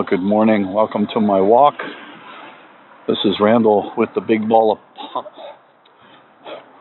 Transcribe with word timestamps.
Uh, 0.00 0.02
good 0.02 0.22
morning. 0.22 0.72
Welcome 0.72 1.08
to 1.12 1.20
my 1.20 1.42
walk. 1.42 1.74
This 3.06 3.18
is 3.26 3.34
Randall 3.38 3.92
with 3.98 4.08
the 4.14 4.22
big 4.22 4.48
ball 4.48 4.72
of 4.72 4.78
pop. 4.96 5.30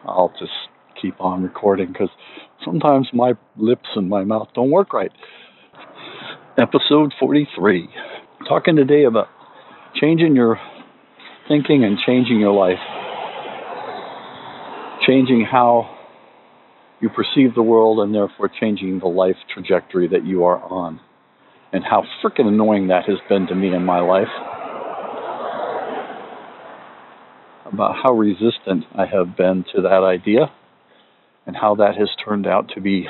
I'll 0.05 0.31
just 0.39 0.53
keep 1.01 1.19
on 1.19 1.43
recording 1.43 1.87
because 1.87 2.09
sometimes 2.63 3.09
my 3.11 3.33
lips 3.57 3.89
and 3.95 4.07
my 4.07 4.23
mouth 4.23 4.47
don't 4.55 4.71
work 4.71 4.93
right. 4.93 5.11
Episode 6.57 7.13
43. 7.19 7.89
Talking 8.47 8.77
today 8.77 9.03
about 9.03 9.27
changing 9.99 10.35
your 10.37 10.57
thinking 11.49 11.83
and 11.83 11.97
changing 12.05 12.39
your 12.39 12.53
life. 12.53 12.79
Changing 15.05 15.45
how 15.49 15.93
you 17.01 17.09
perceive 17.09 17.53
the 17.53 17.63
world 17.63 17.99
and 17.99 18.15
therefore 18.15 18.49
changing 18.61 18.99
the 18.99 19.07
life 19.07 19.35
trajectory 19.53 20.07
that 20.07 20.25
you 20.25 20.45
are 20.45 20.63
on 20.63 21.01
and 21.71 21.83
how 21.83 22.03
freaking 22.23 22.47
annoying 22.47 22.87
that 22.87 23.05
has 23.05 23.17
been 23.27 23.47
to 23.47 23.55
me 23.55 23.73
in 23.73 23.85
my 23.85 23.99
life. 23.99 24.27
About 27.71 27.95
how 28.01 28.13
resistant 28.13 28.85
I 28.95 29.05
have 29.05 29.37
been 29.37 29.63
to 29.75 29.81
that 29.83 30.03
idea 30.03 30.51
and 31.45 31.55
how 31.55 31.75
that 31.75 31.95
has 31.97 32.09
turned 32.25 32.47
out 32.47 32.71
to 32.73 32.81
be 32.81 33.07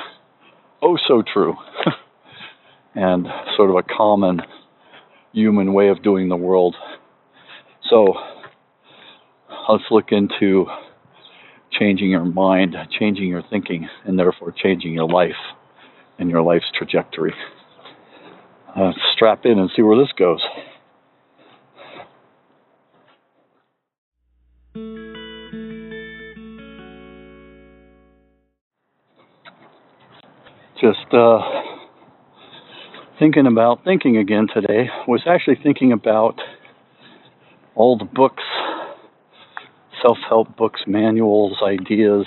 oh 0.82 0.98
so 1.08 1.22
true 1.22 1.56
and 2.94 3.26
sort 3.56 3.70
of 3.70 3.76
a 3.76 3.82
common 3.82 4.40
human 5.32 5.72
way 5.72 5.88
of 5.88 6.02
doing 6.02 6.28
the 6.28 6.36
world. 6.36 6.76
So 7.88 8.14
let's 9.68 9.84
look 9.90 10.06
into 10.10 10.66
changing 11.72 12.10
your 12.10 12.24
mind, 12.24 12.76
changing 12.98 13.28
your 13.28 13.42
thinking, 13.48 13.88
and 14.04 14.18
therefore 14.18 14.52
changing 14.52 14.92
your 14.92 15.08
life 15.08 15.32
and 16.18 16.28
your 16.28 16.42
life's 16.42 16.70
trajectory 16.76 17.32
uh, 18.76 18.92
strap 19.14 19.44
in 19.44 19.58
and 19.58 19.70
see 19.74 19.82
where 19.82 19.98
this 19.98 20.12
goes. 20.16 20.40
Just 30.80 31.12
uh, 31.12 31.40
thinking 33.18 33.46
about 33.46 33.84
thinking 33.84 34.16
again 34.16 34.46
today 34.52 34.88
was 35.06 35.20
actually 35.26 35.58
thinking 35.62 35.92
about 35.92 36.40
all 37.74 37.98
the 37.98 38.06
books, 38.06 38.42
self 40.00 40.16
help 40.26 40.56
books, 40.56 40.80
manuals, 40.86 41.58
ideas, 41.62 42.24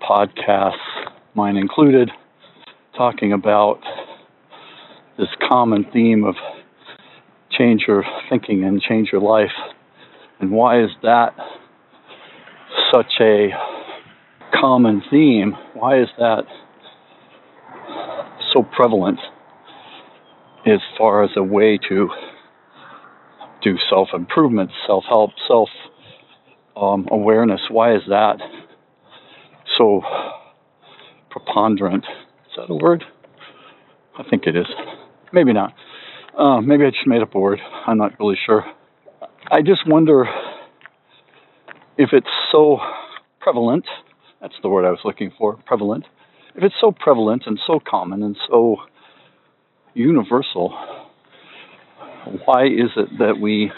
podcasts, 0.00 0.74
mine 1.34 1.56
included, 1.56 2.10
talking 2.96 3.32
about 3.32 3.80
this 5.18 5.28
common 5.48 5.86
theme 5.92 6.24
of 6.24 6.34
change 7.50 7.84
your 7.86 8.04
thinking 8.28 8.64
and 8.64 8.80
change 8.80 9.08
your 9.12 9.20
life. 9.20 9.52
And 10.40 10.50
why 10.50 10.82
is 10.82 10.90
that 11.02 11.34
such 12.92 13.12
a 13.20 13.48
common 14.58 15.02
theme? 15.10 15.54
Why 15.74 16.00
is 16.00 16.08
that 16.18 16.42
so 18.52 18.62
prevalent 18.62 19.18
as 20.66 20.80
far 20.98 21.24
as 21.24 21.30
a 21.36 21.42
way 21.42 21.78
to 21.88 22.10
do 23.62 23.76
self 23.88 24.08
improvement, 24.12 24.70
self 24.86 25.04
help, 25.08 25.30
self 25.48 25.68
um, 26.76 27.08
awareness? 27.10 27.60
Why 27.70 27.94
is 27.94 28.02
that 28.08 28.36
so 29.78 30.02
preponderant? 31.30 32.04
Is 32.04 32.56
that 32.56 32.70
a 32.70 32.74
word? 32.74 33.04
I 34.18 34.22
think 34.28 34.46
it 34.46 34.56
is. 34.56 34.66
Maybe 35.32 35.52
not. 35.52 35.74
Uh, 36.38 36.60
maybe 36.60 36.84
I 36.84 36.90
just 36.90 37.06
made 37.06 37.22
up 37.22 37.34
a 37.34 37.38
word. 37.38 37.58
I'm 37.86 37.98
not 37.98 38.18
really 38.20 38.36
sure. 38.46 38.64
I 39.50 39.62
just 39.62 39.86
wonder 39.86 40.26
if 41.96 42.10
it's 42.12 42.26
so 42.52 42.78
prevalent. 43.40 43.84
That's 44.40 44.54
the 44.62 44.68
word 44.68 44.84
I 44.84 44.90
was 44.90 45.00
looking 45.04 45.32
for 45.38 45.56
prevalent. 45.66 46.04
If 46.54 46.62
it's 46.62 46.74
so 46.80 46.92
prevalent 46.92 47.44
and 47.46 47.58
so 47.66 47.80
common 47.84 48.22
and 48.22 48.36
so 48.48 48.76
universal, 49.94 50.70
why 52.44 52.66
is 52.66 52.90
it 52.96 53.18
that 53.18 53.38
we 53.40 53.70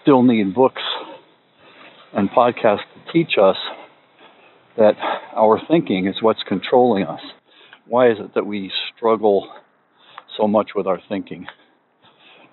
still 0.00 0.22
need 0.22 0.54
books 0.54 0.82
and 2.12 2.28
podcasts 2.30 2.78
to 2.94 3.12
teach 3.12 3.32
us 3.40 3.56
that 4.76 4.94
our 5.36 5.60
thinking 5.68 6.06
is 6.06 6.16
what's 6.20 6.42
controlling 6.48 7.04
us? 7.04 7.20
Why 7.86 8.10
is 8.10 8.18
it 8.18 8.34
that 8.34 8.46
we 8.46 8.70
struggle 8.96 9.48
so 10.36 10.46
much 10.46 10.70
with 10.74 10.86
our 10.86 11.00
thinking? 11.08 11.46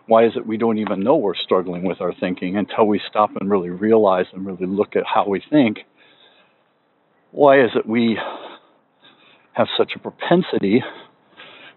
Why 0.07 0.25
is 0.25 0.34
it 0.35 0.47
we 0.47 0.57
don't 0.57 0.79
even 0.79 1.01
know 1.01 1.17
we're 1.17 1.35
struggling 1.35 1.84
with 1.84 2.01
our 2.01 2.13
thinking 2.19 2.57
until 2.57 2.88
we 2.88 3.00
stop 3.09 3.29
and 3.40 3.50
really 3.50 3.69
realize 3.69 4.25
and 4.34 4.45
really 4.45 4.66
look 4.66 4.95
at 4.95 5.03
how 5.06 5.28
we 5.28 5.41
think? 5.50 5.79
Why 7.31 7.62
is 7.63 7.72
it 7.75 7.88
we 7.88 8.17
have 9.53 9.67
such 9.78 9.91
a 9.95 10.00
propensity 10.00 10.81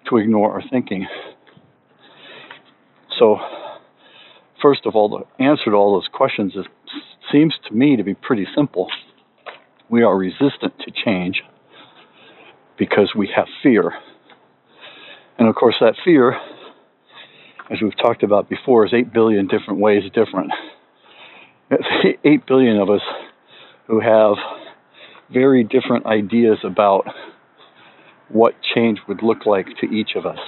to 0.09 0.17
ignore 0.17 0.53
our 0.53 0.63
thinking? 0.71 1.07
So, 3.19 3.37
first 4.63 4.87
of 4.87 4.97
all, 4.97 5.09
the 5.11 5.45
answer 5.45 5.67
to 5.67 5.73
all 5.73 5.93
those 5.93 6.09
questions 6.11 6.55
is, 6.57 6.65
seems 7.31 7.55
to 7.69 7.75
me 7.75 7.97
to 7.97 8.03
be 8.03 8.15
pretty 8.15 8.47
simple. 8.57 8.89
We 9.91 10.03
are 10.03 10.17
resistant 10.17 10.79
to 10.87 10.91
change 11.05 11.43
because 12.79 13.13
we 13.15 13.31
have 13.37 13.47
fear 13.63 13.93
and 15.39 15.49
of 15.49 15.55
course, 15.55 15.77
that 15.81 15.95
fear, 16.05 16.35
as 17.71 17.79
we've 17.83 17.97
talked 17.97 18.23
about 18.23 18.49
before, 18.49 18.87
is 18.87 18.93
8 18.95 19.13
billion 19.13 19.47
different 19.47 19.81
ways 19.81 20.03
different. 20.15 20.53
8 22.25 22.47
billion 22.47 22.79
of 22.79 22.91
us 22.91 23.01
who 23.87 24.01
have 24.01 24.35
very 25.33 25.65
different 25.65 26.07
ideas 26.07 26.59
about 26.65 27.07
what 28.29 28.55
change 28.75 28.99
would 29.09 29.23
look 29.23 29.47
like 29.47 29.67
to 29.81 29.87
each 29.87 30.11
of 30.17 30.27
us. 30.27 30.39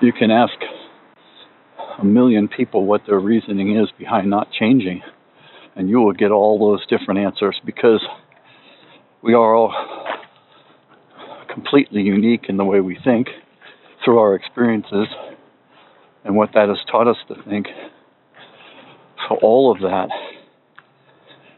You 0.00 0.12
can 0.12 0.30
ask 0.30 0.54
a 1.98 2.04
million 2.04 2.48
people 2.48 2.84
what 2.84 3.02
their 3.06 3.18
reasoning 3.18 3.76
is 3.76 3.88
behind 3.98 4.28
not 4.30 4.48
changing, 4.52 5.02
and 5.74 5.88
you 5.88 5.98
will 5.98 6.12
get 6.12 6.30
all 6.30 6.58
those 6.58 6.86
different 6.86 7.20
answers 7.20 7.60
because 7.64 8.04
we 9.22 9.34
are 9.34 9.54
all 9.54 9.74
completely 11.52 12.02
unique 12.02 12.46
in 12.48 12.56
the 12.56 12.64
way 12.64 12.80
we 12.80 12.98
think 13.02 13.28
through 14.06 14.20
our 14.20 14.36
experiences 14.36 15.08
and 16.24 16.36
what 16.36 16.50
that 16.54 16.68
has 16.68 16.78
taught 16.90 17.08
us 17.08 17.16
to 17.26 17.34
think. 17.48 17.66
So, 19.28 19.36
all 19.42 19.72
of 19.72 19.80
that 19.80 20.08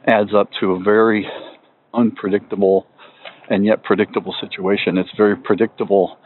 adds 0.06 0.30
up 0.34 0.48
to 0.60 0.72
a 0.72 0.80
very 0.82 1.28
unpredictable 1.92 2.86
and 3.50 3.66
yet 3.66 3.84
predictable 3.84 4.34
situation. 4.40 4.96
It's 4.96 5.10
very 5.16 5.36
predictable 5.36 6.16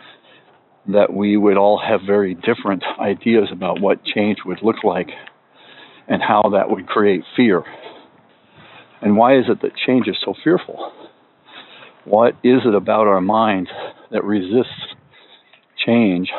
that 0.87 1.13
we 1.13 1.37
would 1.37 1.57
all 1.57 1.81
have 1.85 2.01
very 2.07 2.35
different 2.35 2.85
ideas 3.01 3.49
about 3.53 3.81
what 3.81 4.05
change 4.05 4.39
would 4.45 4.59
look 4.63 4.85
like 4.85 5.09
and 6.07 6.23
how 6.23 6.43
that 6.53 6.71
would 6.71 6.87
create 6.87 7.23
fear. 7.37 7.65
And 9.01 9.17
why 9.17 9.39
is 9.39 9.47
it 9.49 9.61
that 9.63 9.73
change 9.75 10.07
is 10.07 10.17
so 10.25 10.35
fearful? 10.45 10.93
What 12.05 12.35
is 12.45 12.61
it 12.65 12.75
about 12.75 13.09
our 13.09 13.21
mind 13.21 13.69
that 14.11 14.23
resists 14.23 14.95
change. 15.85 16.31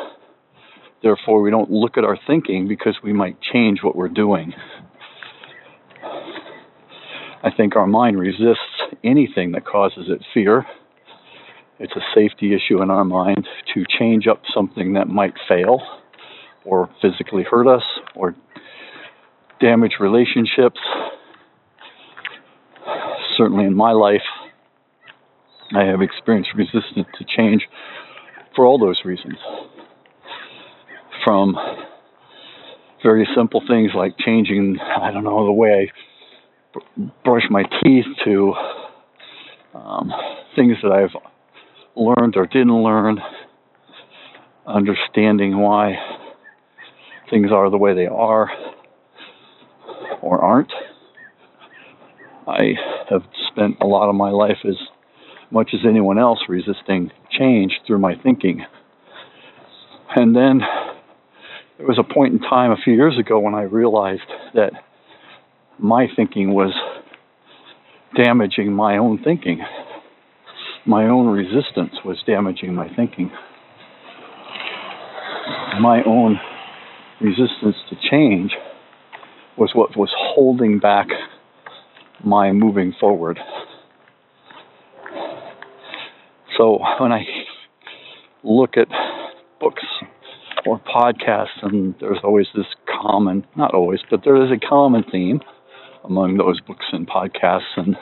Therefore, 1.02 1.42
we 1.42 1.50
don't 1.50 1.70
look 1.70 1.98
at 1.98 2.04
our 2.04 2.18
thinking 2.26 2.66
because 2.66 2.96
we 3.02 3.12
might 3.12 3.36
change 3.40 3.80
what 3.82 3.94
we're 3.94 4.08
doing. 4.08 4.52
I 7.42 7.50
think 7.54 7.76
our 7.76 7.86
mind 7.86 8.18
resists 8.18 8.94
anything 9.02 9.52
that 9.52 9.66
causes 9.66 10.06
it 10.08 10.24
fear. 10.32 10.64
It's 11.78 11.92
a 11.94 12.00
safety 12.14 12.54
issue 12.54 12.80
in 12.80 12.90
our 12.90 13.04
mind 13.04 13.46
to 13.74 13.84
change 13.98 14.26
up 14.26 14.40
something 14.54 14.94
that 14.94 15.08
might 15.08 15.34
fail 15.46 15.80
or 16.64 16.88
physically 17.02 17.42
hurt 17.42 17.66
us 17.66 17.82
or 18.14 18.34
damage 19.60 19.96
relationships. 20.00 20.80
Certainly 23.36 23.64
in 23.64 23.74
my 23.74 23.92
life, 23.92 24.22
I 25.74 25.84
have 25.84 26.00
experienced 26.00 26.50
resistance 26.56 27.08
to 27.18 27.24
change 27.36 27.62
for 28.54 28.64
all 28.64 28.78
those 28.78 29.00
reasons. 29.04 29.36
From 31.24 31.56
very 33.02 33.26
simple 33.36 33.62
things 33.68 33.90
like 33.94 34.16
changing, 34.18 34.78
I 34.80 35.10
don't 35.10 35.24
know, 35.24 35.44
the 35.44 35.52
way 35.52 35.90
I 35.90 36.78
b- 36.78 37.12
brush 37.24 37.44
my 37.50 37.62
teeth 37.82 38.06
to 38.24 38.54
um, 39.74 40.12
things 40.56 40.76
that 40.82 40.92
I've 40.92 41.14
learned 41.96 42.36
or 42.36 42.46
didn't 42.46 42.82
learn, 42.82 43.18
understanding 44.66 45.58
why 45.58 45.94
things 47.30 47.50
are 47.52 47.70
the 47.70 47.78
way 47.78 47.94
they 47.94 48.06
are 48.06 48.50
or 50.22 50.40
aren't. 50.40 50.72
I 52.46 52.74
have 53.10 53.22
spent 53.50 53.76
a 53.80 53.86
lot 53.86 54.08
of 54.08 54.14
my 54.14 54.30
life 54.30 54.58
as 54.66 54.76
much 55.54 55.70
as 55.72 55.80
anyone 55.88 56.18
else 56.18 56.40
resisting 56.48 57.12
change 57.30 57.72
through 57.86 57.98
my 57.98 58.14
thinking. 58.22 58.66
And 60.16 60.34
then 60.34 60.60
there 61.78 61.86
was 61.86 61.98
a 61.98 62.12
point 62.12 62.34
in 62.34 62.40
time 62.40 62.72
a 62.72 62.76
few 62.76 62.92
years 62.92 63.16
ago 63.18 63.38
when 63.38 63.54
I 63.54 63.62
realized 63.62 64.28
that 64.54 64.72
my 65.78 66.08
thinking 66.16 66.54
was 66.54 66.72
damaging 68.16 68.72
my 68.72 68.98
own 68.98 69.22
thinking. 69.22 69.60
My 70.86 71.04
own 71.04 71.28
resistance 71.28 71.94
was 72.04 72.20
damaging 72.26 72.74
my 72.74 72.88
thinking. 72.94 73.30
My 75.80 76.02
own 76.04 76.38
resistance 77.20 77.76
to 77.90 77.96
change 78.10 78.52
was 79.56 79.70
what 79.72 79.96
was 79.96 80.10
holding 80.16 80.80
back 80.80 81.06
my 82.24 82.50
moving 82.52 82.92
forward. 82.98 83.38
So 86.56 86.78
when 87.00 87.12
I 87.12 87.24
look 88.42 88.76
at 88.76 88.88
books 89.60 89.82
or 90.66 90.80
podcasts, 90.80 91.62
and 91.62 91.94
there's 92.00 92.20
always 92.22 92.46
this 92.54 92.66
common, 93.02 93.44
not 93.56 93.74
always, 93.74 94.00
but 94.10 94.20
there 94.24 94.42
is 94.44 94.50
a 94.50 94.68
common 94.68 95.04
theme 95.10 95.40
among 96.04 96.36
those 96.36 96.60
books 96.60 96.84
and 96.92 97.08
podcasts 97.08 97.76
and 97.76 97.96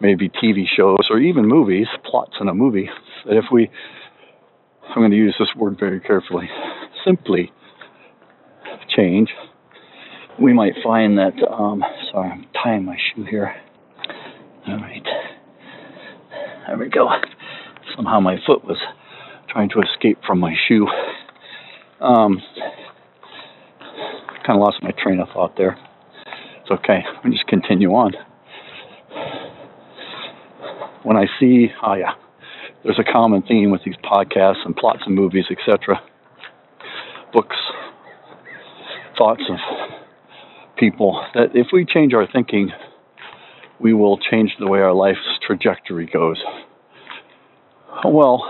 maybe 0.00 0.28
TV 0.28 0.64
shows 0.66 1.08
or 1.10 1.18
even 1.18 1.46
movies, 1.46 1.86
plots 2.04 2.34
in 2.40 2.48
a 2.48 2.54
movie, 2.54 2.88
that 3.26 3.36
if 3.36 3.44
we, 3.52 3.70
I'm 4.88 4.96
going 4.96 5.10
to 5.10 5.16
use 5.16 5.34
this 5.38 5.48
word 5.56 5.78
very 5.78 6.00
carefully, 6.00 6.48
simply 7.04 7.52
change, 8.96 9.30
we 10.40 10.52
might 10.52 10.74
find 10.84 11.18
that, 11.18 11.34
um, 11.50 11.82
sorry, 12.12 12.30
I'm 12.30 12.46
tying 12.62 12.84
my 12.84 12.96
shoe 12.96 13.24
here. 13.24 13.54
All 14.68 14.76
right. 14.76 15.02
There 16.66 16.78
we 16.78 16.88
go. 16.88 17.08
Somehow 17.96 18.20
my 18.20 18.36
foot 18.46 18.64
was 18.64 18.78
trying 19.48 19.70
to 19.70 19.80
escape 19.80 20.18
from 20.26 20.38
my 20.38 20.54
shoe. 20.68 20.86
Um, 22.00 22.42
kind 24.46 24.60
of 24.60 24.60
lost 24.60 24.82
my 24.82 24.92
train 25.02 25.18
of 25.18 25.28
thought 25.32 25.56
there. 25.56 25.78
It's 26.60 26.70
okay. 26.70 27.00
We 27.24 27.30
just 27.30 27.46
continue 27.46 27.90
on. 27.90 28.12
When 31.02 31.16
I 31.16 31.26
see, 31.40 31.68
oh 31.82 31.94
yeah, 31.94 32.12
there's 32.84 32.98
a 32.98 33.12
common 33.12 33.42
theme 33.42 33.70
with 33.70 33.82
these 33.84 33.96
podcasts 34.04 34.64
and 34.64 34.76
plots 34.76 35.00
and 35.06 35.14
movies, 35.14 35.46
etc. 35.50 36.00
Books, 37.32 37.56
thoughts 39.16 39.42
of 39.48 39.56
people 40.76 41.24
that 41.34 41.50
if 41.54 41.68
we 41.72 41.84
change 41.84 42.12
our 42.12 42.26
thinking, 42.30 42.70
we 43.80 43.94
will 43.94 44.18
change 44.18 44.52
the 44.58 44.68
way 44.68 44.80
our 44.80 44.92
life's 44.92 45.18
trajectory 45.46 46.06
goes. 46.06 46.42
Well, 48.04 48.42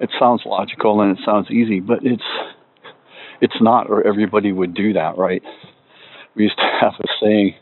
it 0.00 0.10
sounds 0.18 0.42
logical 0.44 1.00
and 1.00 1.16
it 1.16 1.24
sounds 1.24 1.50
easy, 1.50 1.80
but 1.80 2.00
it's 2.02 2.22
it's 3.40 3.56
not, 3.60 3.88
or 3.88 4.06
everybody 4.06 4.52
would 4.52 4.74
do 4.74 4.92
that, 4.94 5.16
right? 5.16 5.42
We 6.34 6.44
used 6.44 6.58
to 6.58 6.70
have 6.80 6.92
a 7.00 7.06
saying 7.22 7.54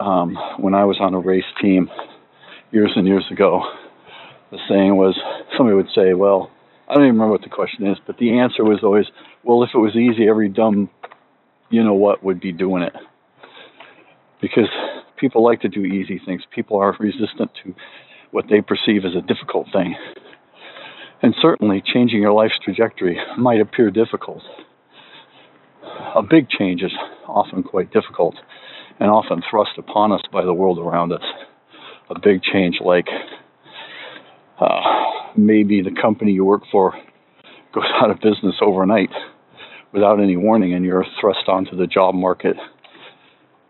um, 0.00 0.36
when 0.58 0.74
I 0.74 0.84
was 0.84 0.98
on 1.00 1.14
a 1.14 1.18
race 1.18 1.44
team 1.60 1.90
years 2.70 2.92
and 2.96 3.06
years 3.06 3.24
ago. 3.30 3.62
The 4.50 4.58
saying 4.68 4.96
was 4.96 5.18
somebody 5.56 5.76
would 5.76 5.88
say, 5.94 6.12
"Well, 6.12 6.50
I 6.88 6.94
don't 6.94 7.04
even 7.04 7.14
remember 7.14 7.32
what 7.32 7.42
the 7.42 7.48
question 7.48 7.86
is, 7.86 7.98
but 8.06 8.18
the 8.18 8.38
answer 8.38 8.64
was 8.64 8.80
always, 8.82 9.06
well, 9.44 9.62
if 9.62 9.70
it 9.74 9.78
was 9.78 9.96
easy, 9.96 10.28
every 10.28 10.48
dumb, 10.48 10.90
you 11.70 11.82
know 11.82 11.94
what, 11.94 12.22
would 12.22 12.40
be 12.40 12.52
doing 12.52 12.82
it." 12.82 12.92
Because 14.42 14.68
people 15.16 15.42
like 15.42 15.60
to 15.62 15.68
do 15.68 15.84
easy 15.84 16.20
things. 16.26 16.42
People 16.54 16.78
are 16.78 16.94
resistant 16.98 17.50
to 17.64 17.74
what 18.32 18.46
they 18.50 18.60
perceive 18.60 19.04
as 19.04 19.14
a 19.14 19.20
difficult 19.20 19.68
thing. 19.72 19.94
And 21.22 21.34
certainly, 21.40 21.80
changing 21.84 22.20
your 22.20 22.32
life's 22.32 22.58
trajectory 22.64 23.16
might 23.38 23.60
appear 23.60 23.90
difficult. 23.92 24.42
A 26.16 26.22
big 26.22 26.48
change 26.48 26.82
is 26.82 26.90
often 27.28 27.62
quite 27.62 27.92
difficult 27.92 28.34
and 28.98 29.08
often 29.08 29.42
thrust 29.48 29.78
upon 29.78 30.10
us 30.10 30.22
by 30.32 30.44
the 30.44 30.52
world 30.52 30.78
around 30.78 31.12
us. 31.12 31.22
A 32.10 32.18
big 32.18 32.42
change, 32.42 32.76
like 32.84 33.06
uh, 34.60 34.80
maybe 35.36 35.82
the 35.82 35.94
company 36.00 36.32
you 36.32 36.44
work 36.44 36.62
for 36.72 36.92
goes 37.72 37.84
out 38.02 38.10
of 38.10 38.16
business 38.20 38.56
overnight 38.60 39.10
without 39.92 40.20
any 40.20 40.36
warning, 40.36 40.74
and 40.74 40.84
you're 40.84 41.04
thrust 41.20 41.48
onto 41.48 41.76
the 41.76 41.86
job 41.86 42.14
market 42.14 42.56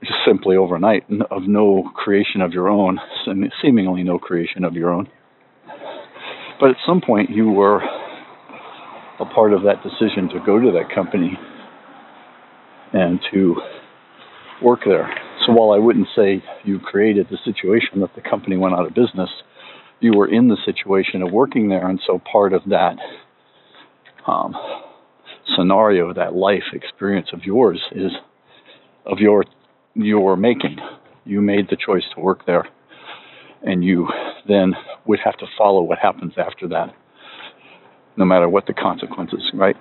just 0.03 0.19
simply 0.27 0.57
overnight 0.57 1.05
of 1.31 1.43
no 1.47 1.91
creation 1.95 2.41
of 2.41 2.53
your 2.53 2.69
own, 2.69 2.99
seemingly 3.63 4.03
no 4.03 4.19
creation 4.19 4.65
of 4.65 4.75
your 4.75 4.91
own. 4.91 5.09
But 6.61 6.71
at 6.71 6.77
some 6.87 7.01
point, 7.01 7.31
you 7.31 7.51
were 7.51 7.81
a 9.21 9.25
part 9.25 9.53
of 9.53 9.63
that 9.63 9.83
decision 9.83 10.29
to 10.31 10.45
go 10.45 10.59
to 10.59 10.73
that 10.73 10.95
company 10.95 11.39
and 12.93 13.21
to 13.33 13.57
work 14.63 14.81
there. 14.85 15.09
So 15.47 15.53
while 15.53 15.73
I 15.73 15.79
wouldn't 15.79 16.09
say 16.15 16.43
you 16.65 16.79
created 16.79 17.27
the 17.31 17.39
situation 17.45 18.01
that 18.01 18.15
the 18.15 18.21
company 18.21 18.57
went 18.57 18.75
out 18.75 18.87
of 18.87 18.95
business, 18.95 19.31
you 20.01 20.13
were 20.17 20.29
in 20.29 20.49
the 20.49 20.57
situation 20.65 21.23
of 21.23 21.33
working 21.33 21.69
there, 21.69 21.89
and 21.89 22.01
so 22.07 22.21
part 22.31 22.53
of 22.53 22.63
that 22.67 22.97
um, 24.27 24.55
scenario, 25.57 26.13
that 26.13 26.35
life 26.35 26.65
experience 26.73 27.29
of 27.33 27.45
yours, 27.45 27.81
is 27.93 28.11
of 29.07 29.19
your 29.19 29.45
your 29.95 30.37
making. 30.37 30.79
You 31.25 31.41
made 31.41 31.69
the 31.71 31.77
choice 31.77 32.05
to 32.15 32.21
work 32.21 32.47
there, 32.47 32.67
and 33.63 33.85
you 33.85 34.09
then 34.49 34.75
would 35.07 35.21
have 35.25 35.37
to 35.39 35.47
follow 35.57 35.83
what 35.83 35.99
happens 35.99 36.35
after 36.37 36.69
that, 36.69 36.95
no 38.17 38.25
matter 38.25 38.49
what 38.49 38.67
the 38.67 38.75
consequences, 38.75 39.51
right? 39.55 39.77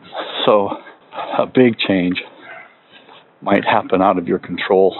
So, 0.46 0.70
a 1.38 1.46
big 1.46 1.78
change 1.78 2.22
might 3.42 3.66
happen 3.66 4.02
out 4.02 4.18
of 4.18 4.28
your 4.28 4.40
control. 4.40 4.96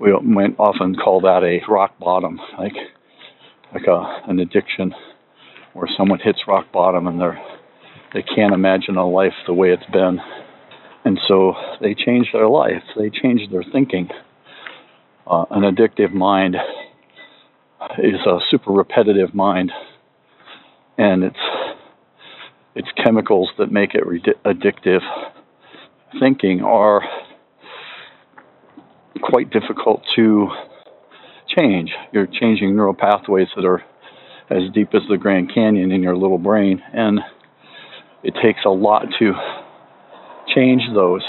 We 0.00 0.12
might 0.20 0.56
often 0.58 0.96
call 0.96 1.20
that 1.20 1.44
a 1.44 1.60
rock 1.70 1.98
bottom, 1.98 2.40
like 2.58 2.74
like 3.72 3.86
a, 3.86 4.22
an 4.28 4.38
addiction, 4.38 4.92
where 5.72 5.88
someone 5.96 6.18
hits 6.18 6.40
rock 6.46 6.70
bottom 6.72 7.06
and 7.06 7.20
they're 7.20 7.40
they 8.12 8.22
can't 8.22 8.52
imagine 8.52 8.96
a 8.96 9.08
life 9.08 9.32
the 9.46 9.54
way 9.54 9.70
it's 9.70 9.90
been, 9.90 10.20
and 11.04 11.18
so 11.26 11.54
they 11.80 11.94
change 11.94 12.28
their 12.32 12.48
life. 12.48 12.82
They 12.96 13.10
change 13.10 13.50
their 13.50 13.64
thinking. 13.72 14.08
Uh, 15.26 15.44
an 15.50 15.62
addictive 15.62 16.12
mind 16.12 16.56
is 17.98 18.20
a 18.26 18.38
super 18.50 18.72
repetitive 18.72 19.34
mind, 19.34 19.72
and 20.98 21.24
it's 21.24 21.36
it's 22.74 22.88
chemicals 23.04 23.50
that 23.58 23.70
make 23.70 23.94
it 23.94 24.06
re- 24.06 24.22
addictive. 24.44 25.00
Thinking 26.20 26.62
are 26.62 27.02
quite 29.22 29.50
difficult 29.50 30.02
to 30.16 30.48
change. 31.56 31.90
You're 32.12 32.26
changing 32.26 32.76
neural 32.76 32.94
pathways 32.94 33.48
that 33.56 33.64
are 33.64 33.82
as 34.50 34.70
deep 34.74 34.88
as 34.94 35.02
the 35.08 35.16
Grand 35.16 35.52
Canyon 35.54 35.92
in 35.92 36.02
your 36.02 36.16
little 36.16 36.38
brain, 36.38 36.82
and 36.92 37.20
it 38.22 38.34
takes 38.42 38.60
a 38.66 38.70
lot 38.70 39.06
to 39.18 39.32
change 40.54 40.82
those 40.94 41.22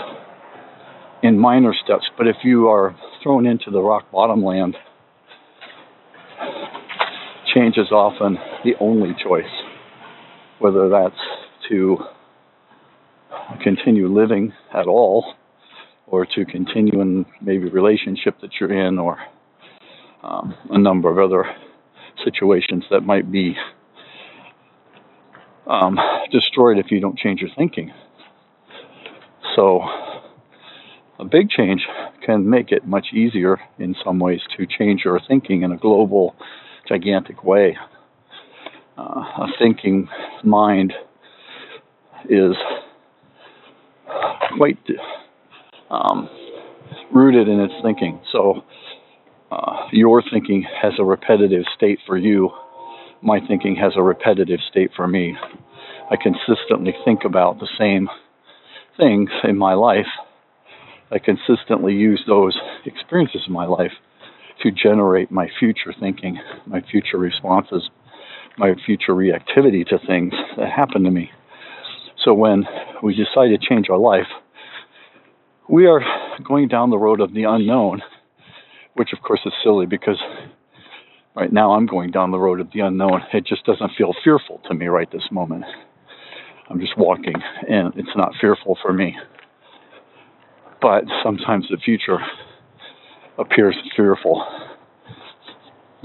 in 1.22 1.40
minor 1.40 1.74
steps. 1.84 2.06
But 2.18 2.28
if 2.28 2.38
you 2.44 2.68
are 2.68 2.96
thrown 3.22 3.46
into 3.46 3.72
the 3.72 3.82
rock 3.82 4.12
bottom 4.12 4.44
land, 4.44 4.76
change 7.54 7.78
is 7.78 7.92
often 7.92 8.38
the 8.64 8.74
only 8.80 9.16
choice, 9.24 9.46
whether 10.60 10.90
that's 10.90 11.16
to 11.70 11.98
continue 13.62 14.08
living 14.08 14.54
at 14.74 14.88
all 14.88 15.34
or 16.08 16.26
to 16.26 16.46
continue 16.46 17.02
in 17.02 17.26
maybe 17.42 17.70
relationship 17.70 18.36
that 18.42 18.52
you're 18.60 18.88
in 18.88 19.00
or 19.00 19.18
um, 20.24 20.54
a 20.70 20.78
number 20.78 21.10
of 21.10 21.18
other 21.18 21.46
situations 22.24 22.84
that 22.92 23.02
might 23.02 23.32
be 23.32 23.56
um, 25.68 25.98
destroyed 26.32 26.78
if 26.78 26.92
you 26.92 27.00
don't 27.00 27.18
change 27.18 27.42
your 27.42 27.50
thinking. 27.58 27.92
So, 29.56 29.82
a 31.20 31.26
big 31.26 31.50
change 31.50 31.82
can 32.26 32.50
make 32.50 32.72
it 32.72 32.88
much 32.88 33.08
easier 33.14 33.60
in 33.78 33.96
some 34.04 34.20
ways 34.20 34.42
to 34.58 34.66
change 34.66 35.02
your 35.06 35.20
thinking 35.28 35.62
in 35.62 35.72
a 35.72 35.78
global 35.78 36.36
gigantic 36.88 37.44
way. 37.44 37.78
Uh, 38.98 39.02
a 39.02 39.48
thinking 39.60 40.08
mind 40.44 40.94
is 42.30 42.56
quite 44.58 44.78
um, 45.90 46.30
rooted 47.14 47.48
in 47.48 47.60
its 47.60 47.74
thinking. 47.84 48.20
So 48.32 48.64
uh, 49.52 49.88
your 49.92 50.24
thinking 50.32 50.66
has 50.82 50.94
a 51.00 51.04
repetitive 51.04 51.64
state 51.76 52.00
for 52.06 52.18
you. 52.18 52.50
My 53.22 53.40
thinking 53.48 53.76
has 53.76 53.94
a 53.96 54.02
repetitive 54.02 54.60
state 54.70 54.92
for 54.96 55.08
me. 55.08 55.36
I 56.12 56.16
consistently 56.16 56.94
think 57.06 57.22
about 57.24 57.60
the 57.60 57.68
same 57.80 58.10
things 58.98 59.30
in 59.44 59.58
my 59.58 59.74
life. 59.74 60.08
I 61.12 61.20
consistently 61.20 61.94
use 61.94 62.24
those 62.28 62.58
experiences 62.86 63.42
in 63.48 63.54
my 63.54 63.66
life 63.66 63.92
to 64.62 64.72
generate 64.72 65.32
my 65.32 65.48
future 65.60 65.94
thinking, 66.00 66.40
my 66.66 66.82
future 66.82 67.18
responses, 67.18 67.90
my 68.58 68.74
future 68.86 69.14
reactivity 69.14 69.86
to 69.88 70.00
things 70.08 70.34
that 70.58 70.70
happen 70.70 71.04
to 71.04 71.12
me. 71.12 71.32
So 72.24 72.34
when 72.34 72.66
we 73.02 73.16
decide 73.16 73.50
to 73.50 73.58
change 73.58 73.90
our 73.90 73.98
life, 73.98 74.28
we 75.70 75.88
are 75.88 76.02
going 76.44 76.68
down 76.68 76.90
the 76.90 76.98
road 76.98 77.20
of 77.20 77.34
the 77.34 77.44
unknown, 77.44 78.02
which 78.96 79.14
of 79.14 79.22
course 79.22 79.42
is 79.46 79.54
silly 79.64 79.86
because 79.86 80.22
right 81.36 81.52
now 81.52 81.74
I'm 81.74 81.86
going 81.86 82.12
down 82.12 82.32
the 82.32 82.40
road 82.40 82.60
of 82.60 82.72
the 82.74 82.82
unknown. 82.82 83.24
It 83.34 83.46
just 83.46 83.66
doesn't 83.66 83.92
feel 83.98 84.14
fearful 84.24 84.62
to 84.68 84.74
me 84.74 84.88
right 84.88 85.12
this 85.12 85.30
moment. 85.32 85.66
I'm 86.70 86.80
just 86.80 86.98
walking 86.98 87.36
and 87.70 87.94
it's 87.96 88.16
not 88.16 88.34
fearful 88.40 88.78
for 88.82 88.94
me. 88.94 89.16
But 90.82 91.04
sometimes 91.24 91.68
the 91.70 91.78
future 91.78 92.20
appears 93.38 93.76
fearful. 93.96 94.46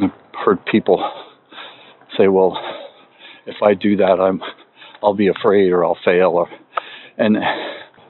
I've 0.00 0.10
heard 0.44 0.64
people 0.66 1.10
say, 2.16 2.28
well, 2.28 2.56
if 3.46 3.56
I 3.62 3.74
do 3.74 3.96
that, 3.96 4.20
I'm, 4.20 4.40
I'll 5.02 5.14
be 5.14 5.28
afraid 5.28 5.70
or 5.70 5.84
I'll 5.84 5.98
fail. 6.04 6.30
Or, 6.30 6.48
and 7.16 7.36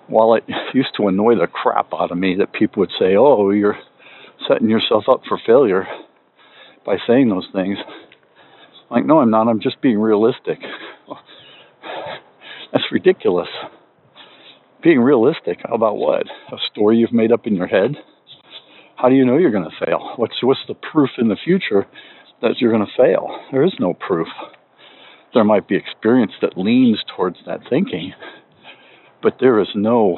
while 0.09 0.35
it 0.35 0.45
used 0.75 0.91
to 0.97 1.09
annoy 1.09 1.37
the 1.37 1.47
crap 1.47 1.93
out 1.93 2.11
of 2.11 2.19
me 2.19 2.37
that 2.39 2.53
people 2.53 2.81
would 2.81 2.93
say, 2.99 3.15
oh, 3.17 3.51
you're 3.51 3.79
setting 4.47 4.69
yourself 4.69 5.05
up 5.11 5.23
for 5.29 5.39
failure 5.47 5.87
by 6.85 6.97
saying 7.07 7.29
those 7.29 7.49
things, 7.53 7.79
like, 8.91 9.05
no, 9.05 9.21
I'm 9.21 9.31
not. 9.31 9.49
I'm 9.49 9.61
just 9.61 9.81
being 9.83 9.99
realistic. 9.99 10.59
That's 12.73 12.85
ridiculous. 12.93 13.49
Being 14.83 15.01
realistic 15.01 15.59
about 15.65 15.97
what? 15.97 16.27
A 16.53 16.57
story 16.71 16.99
you've 16.99 17.13
made 17.13 17.33
up 17.33 17.47
in 17.47 17.57
your 17.57 17.67
head? 17.67 17.97
How 18.97 19.09
do 19.09 19.15
you 19.15 19.25
know 19.25 19.39
you're 19.39 19.53
going 19.53 19.69
to 19.69 19.85
fail? 19.87 20.13
What's 20.17 20.43
what's 20.43 20.61
the 20.69 20.75
proof 20.75 21.11
in 21.19 21.29
the 21.29 21.37
future 21.43 21.87
that 22.43 22.57
you're 22.61 22.73
going 22.73 22.87
to 22.87 23.03
fail? 23.03 23.29
There 23.53 23.65
is 23.65 23.75
no 23.79 23.95
proof. 23.95 24.29
There 25.35 25.45
might 25.45 25.69
be 25.69 25.77
experience 25.77 26.33
that 26.43 26.57
leans 26.57 26.99
towards 27.17 27.37
that 27.47 27.61
thinking, 27.69 28.13
but 29.23 29.37
there 29.41 29.61
is 29.61 29.69
no 29.75 30.17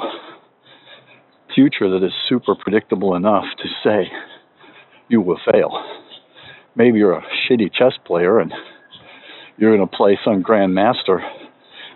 future 1.54 1.90
that 1.90 2.04
is 2.04 2.12
super 2.28 2.54
predictable 2.54 3.14
enough 3.14 3.44
to 3.58 3.68
say 3.84 4.10
you 5.08 5.20
will 5.20 5.40
fail. 5.50 5.84
Maybe 6.76 6.98
you're 6.98 7.18
a 7.18 7.22
shitty 7.48 7.72
chess 7.72 7.92
player 8.06 8.38
and 8.38 8.52
you're 9.58 9.76
going 9.76 9.86
to 9.86 9.96
play 9.96 10.18
some 10.24 10.42
grandmaster, 10.42 11.20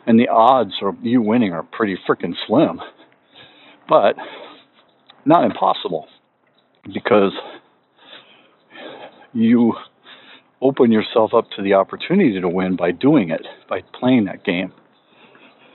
and 0.07 0.19
the 0.19 0.29
odds 0.29 0.75
of 0.83 0.97
you 1.03 1.23
winning 1.23 1.53
are 1.53 1.63
pretty 1.63 1.97
freaking 2.09 2.35
slim, 2.47 2.81
but 3.89 4.17
not 5.25 5.45
impossible 5.45 6.07
because 6.93 7.33
you 9.33 9.75
open 10.61 10.93
yourself 10.93 11.33
up 11.35 11.47
to 11.57 11.63
the 11.63 11.75
opportunity 11.75 12.41
to 12.41 12.49
win 12.49 12.77
by 12.77 12.91
doing 12.91 13.31
it, 13.31 13.43
by 13.69 13.83
playing 13.99 14.25
that 14.25 14.45
game. 14.45 14.73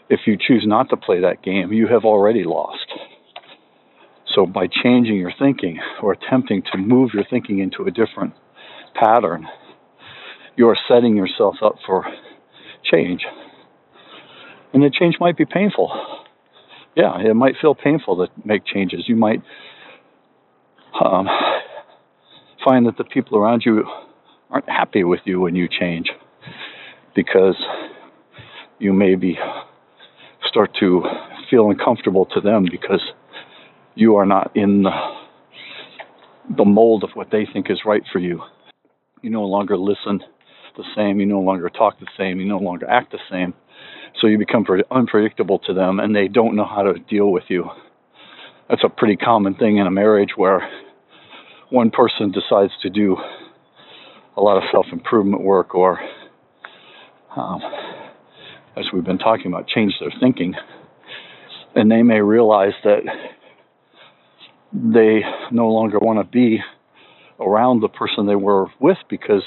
If 0.10 0.22
you 0.26 0.38
choose 0.38 0.64
not 0.66 0.90
to 0.90 0.98
play 0.98 1.22
that 1.22 1.44
game, 1.44 1.72
you 1.72 1.88
have 1.88 2.04
already 2.04 2.44
lost. 2.44 2.88
So, 4.36 4.46
by 4.46 4.68
changing 4.84 5.16
your 5.16 5.34
thinking 5.38 5.80
or 6.02 6.14
attempting 6.14 6.64
to 6.72 6.78
move 6.78 7.12
your 7.14 7.26
thinking 7.30 7.60
into 7.60 7.84
a 7.84 7.92
different 7.92 8.34
pattern, 8.94 9.48
you 10.56 10.68
are 10.70 10.78
setting 10.88 11.16
yourself 11.16 11.56
up 11.64 11.76
for 11.86 12.06
change. 12.84 13.22
And 14.74 14.84
the 14.84 14.90
change 14.90 15.16
might 15.20 15.38
be 15.38 15.46
painful. 15.46 15.92
Yeah, 16.96 17.20
it 17.20 17.34
might 17.34 17.56
feel 17.62 17.76
painful 17.76 18.18
to 18.18 18.32
make 18.46 18.66
changes. 18.66 19.06
You 19.08 19.16
might 19.16 19.42
um, 21.04 21.28
find 22.64 22.86
that 22.88 22.98
the 22.98 23.04
people 23.04 23.38
around 23.38 23.64
you 23.66 23.86
aren't 24.50 24.70
happy 24.70 25.04
with 25.04 25.22
you 25.26 25.40
when 25.40 25.56
you 25.56 25.68
change 25.68 26.10
because 27.16 27.56
you 28.80 28.94
maybe 28.94 29.38
start 30.48 30.72
to 30.80 31.04
feel 31.50 31.70
uncomfortable 31.70 32.26
to 32.26 32.42
them 32.42 32.66
because 32.70 33.02
you 33.96 34.16
are 34.16 34.26
not 34.26 34.52
in 34.56 34.84
the, 34.84 34.92
the 36.58 36.66
mold 36.66 37.04
of 37.04 37.12
what 37.14 37.30
they 37.32 37.48
think 37.52 37.70
is 37.70 37.82
right 37.86 38.04
for 38.12 38.20
you. 38.20 38.42
You 39.22 39.30
no 39.30 39.44
longer 39.44 39.78
listen 39.78 40.22
the 40.78 40.84
same, 40.96 41.20
you 41.20 41.26
no 41.26 41.42
longer 41.42 41.70
talk 41.70 42.00
the 42.00 42.08
same, 42.18 42.40
you 42.40 42.48
no 42.48 42.58
longer 42.58 42.90
act 42.90 43.12
the 43.12 43.20
same. 43.30 43.54
So 44.20 44.28
you 44.28 44.38
become 44.38 44.66
unpredictable 44.92 45.60
to 45.60 45.74
them 45.74 46.00
and 46.00 46.16
they 46.16 46.28
don't 46.28 46.56
know 46.56 46.66
how 46.66 46.84
to 46.84 46.94
deal 47.00 47.32
with 47.32 47.46
you. 47.48 47.70
That's 48.70 48.84
a 48.84 48.90
pretty 48.90 49.16
common 49.16 49.56
thing 49.56 49.78
in 49.78 49.88
a 49.88 49.92
marriage 49.92 50.32
where 50.36 50.70
one 51.70 51.92
person 51.92 52.32
decides 52.32 52.72
to 52.82 52.90
do 52.90 53.18
a 54.38 54.42
lot 54.42 54.58
of 54.58 54.64
self 54.72 54.86
improvement 54.92 55.44
work 55.44 55.76
or, 55.76 56.00
um, 57.36 57.62
as 58.78 58.86
we've 58.94 59.04
been 59.04 59.18
talking 59.18 59.48
about, 59.48 59.68
change 59.68 59.94
their 60.00 60.12
thinking. 60.20 60.54
And 61.76 61.92
they 61.92 62.04
may 62.04 62.22
realize 62.22 62.74
that 62.84 63.02
they 64.74 65.22
no 65.52 65.70
longer 65.70 66.00
want 66.00 66.20
to 66.20 66.24
be 66.24 66.60
around 67.40 67.82
the 67.82 67.88
person 67.88 68.26
they 68.26 68.36
were 68.36 68.68
with 68.80 68.98
because 69.10 69.44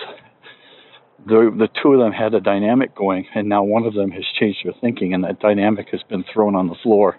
the 1.27 1.55
the 1.57 1.69
two 1.83 1.93
of 1.93 2.01
them 2.01 2.13
had 2.13 2.35
a 2.35 2.41
dynamic 2.41 2.95
going 2.95 3.27
and 3.35 3.49
now 3.49 3.63
one 3.63 3.85
of 3.85 3.95
them 3.95 4.11
has 4.11 4.25
changed 4.39 4.61
their 4.65 4.75
thinking 4.81 5.15
and 5.15 5.25
that 5.25 5.41
dynamic 5.41 5.89
has 5.91 6.03
been 6.09 6.25
thrown 6.33 6.55
on 6.55 6.69
the 6.69 6.77
floor 6.83 7.17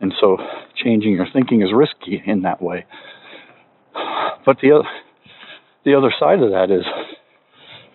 and 0.00 0.14
so 0.20 0.38
changing 0.76 1.12
your 1.12 1.26
thinking 1.32 1.62
is 1.62 1.72
risky 1.74 2.22
in 2.24 2.42
that 2.42 2.62
way 2.62 2.86
but 4.44 4.58
the 4.62 4.72
other 4.72 4.88
the 5.84 5.94
other 5.94 6.12
side 6.18 6.40
of 6.42 6.50
that 6.50 6.70
is 6.70 6.84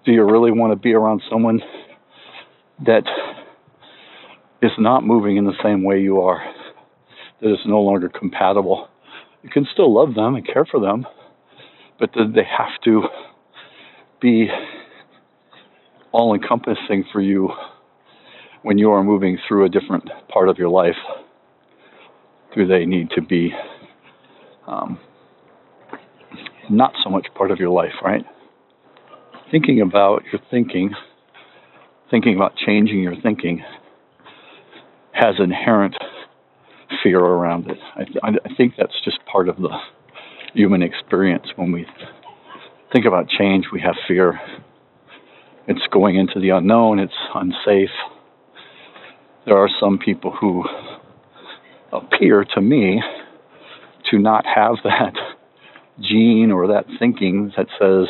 do 0.05 0.12
you 0.12 0.24
really 0.24 0.51
want 0.51 0.72
to 0.72 0.75
be 0.75 0.94
around 0.94 1.24
someone 1.29 1.62
that 2.86 3.03
is 4.62 4.72
not 4.77 5.03
moving 5.03 5.38
in 5.38 5.46
the 5.46 5.58
same 5.63 5.84
way 5.84 6.00
you 6.00 6.22
are, 6.22 6.44
that 7.41 7.51
is 7.51 7.60
no 7.65 7.82
longer 7.82 8.10
compatible? 8.10 8.88
You 9.41 9.50
can 9.50 9.65
still 9.74 9.94
love 9.94 10.13
them 10.13 10.36
and 10.36 10.46
care 10.46 10.65
for 10.65 10.79
them, 10.79 11.08
but 12.00 12.12
they 12.13 12.44
have 12.44 12.79
to 12.84 13.03
be 14.25 14.48
all 16.12 16.34
encompassing 16.34 17.05
for 17.13 17.22
you 17.22 17.51
when 18.63 18.79
you 18.79 18.89
are 18.89 19.03
moving 19.03 19.38
through 19.48 19.65
a 19.65 19.70
different 19.70 20.10
part 20.29 20.50
of 20.50 20.58
your 20.58 20.70
life? 20.70 20.96
Do 22.55 22.65
they 22.65 22.86
need 22.86 23.12
to 23.12 23.22
be 23.22 23.51
um, 24.65 24.98
not 26.72 26.94
so 27.03 27.12
much 27.12 27.27
part 27.36 27.51
of 27.51 27.60
your 27.60 27.70
life, 27.70 27.91
right? 28.03 28.25
Thinking 29.51 29.82
about 29.82 30.24
your 30.32 30.41
thinking, 30.50 30.96
thinking 32.10 32.36
about 32.36 32.55
changing 32.55 33.03
your 33.03 33.15
thinking, 33.22 33.63
has 35.12 35.36
inherent 35.38 35.96
fear 37.03 37.20
around 37.20 37.70
it. 37.70 37.77
I, 38.24 38.29
I 38.44 38.55
think 38.58 38.74
that's 38.75 39.00
just 39.03 39.20
part 39.32 39.50
of 39.50 39.58
the 39.58 39.70
human 40.55 40.82
experience. 40.82 41.46
When 41.55 41.72
we 41.72 41.86
think 42.96 43.06
about 43.06 43.28
change, 43.28 43.66
we 43.74 43.82
have 43.82 43.96
fear. 44.08 44.40
It's 45.68 45.86
going 45.92 46.16
into 46.16 46.40
the 46.40 46.52
unknown, 46.52 47.00
it's 47.00 47.12
unsafe. 47.34 47.90
There 49.46 49.58
are 49.58 49.68
some 49.82 49.98
people 49.98 50.32
who 50.32 50.64
appear 51.92 52.46
to 52.56 52.62
me 52.62 53.04
to 54.12 54.18
not 54.18 54.46
have 54.46 54.75
that 54.86 55.14
gene 56.00 56.52
or 56.52 56.68
that 56.68 56.86
thinking 56.98 57.52
that 57.58 57.68
says, 57.78 58.08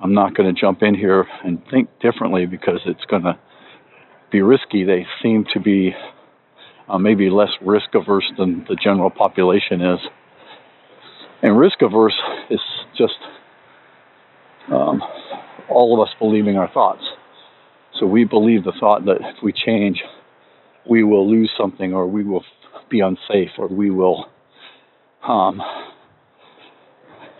I'm 0.00 0.12
not 0.12 0.34
going 0.34 0.52
to 0.52 0.60
jump 0.60 0.82
in 0.82 0.96
here 0.96 1.24
and 1.44 1.62
think 1.70 1.88
differently 2.00 2.46
because 2.46 2.80
it's 2.84 3.04
going 3.04 3.22
to 3.22 3.38
be 4.32 4.42
risky. 4.42 4.82
They 4.82 5.06
seem 5.22 5.44
to 5.54 5.60
be 5.60 5.94
uh, 6.88 6.98
maybe 6.98 7.30
less 7.30 7.50
risk 7.62 7.94
averse 7.94 8.28
than 8.36 8.66
the 8.68 8.74
general 8.74 9.10
population 9.10 9.82
is. 9.82 10.00
And 11.42 11.56
risk 11.56 11.80
averse 11.82 12.18
is 12.50 12.60
just 12.98 13.14
um, 14.72 15.02
all 15.68 15.94
of 16.00 16.06
us 16.06 16.14
believing 16.18 16.56
our 16.56 16.70
thoughts. 16.72 17.02
So 17.98 18.06
we 18.06 18.24
believe 18.24 18.64
the 18.64 18.72
thought 18.78 19.04
that 19.06 19.18
if 19.20 19.42
we 19.42 19.52
change, 19.52 20.02
we 20.88 21.02
will 21.02 21.28
lose 21.28 21.50
something, 21.58 21.94
or 21.94 22.06
we 22.06 22.24
will 22.24 22.44
be 22.90 23.00
unsafe, 23.00 23.50
or 23.58 23.68
we 23.68 23.90
will 23.90 24.26
um, 25.26 25.60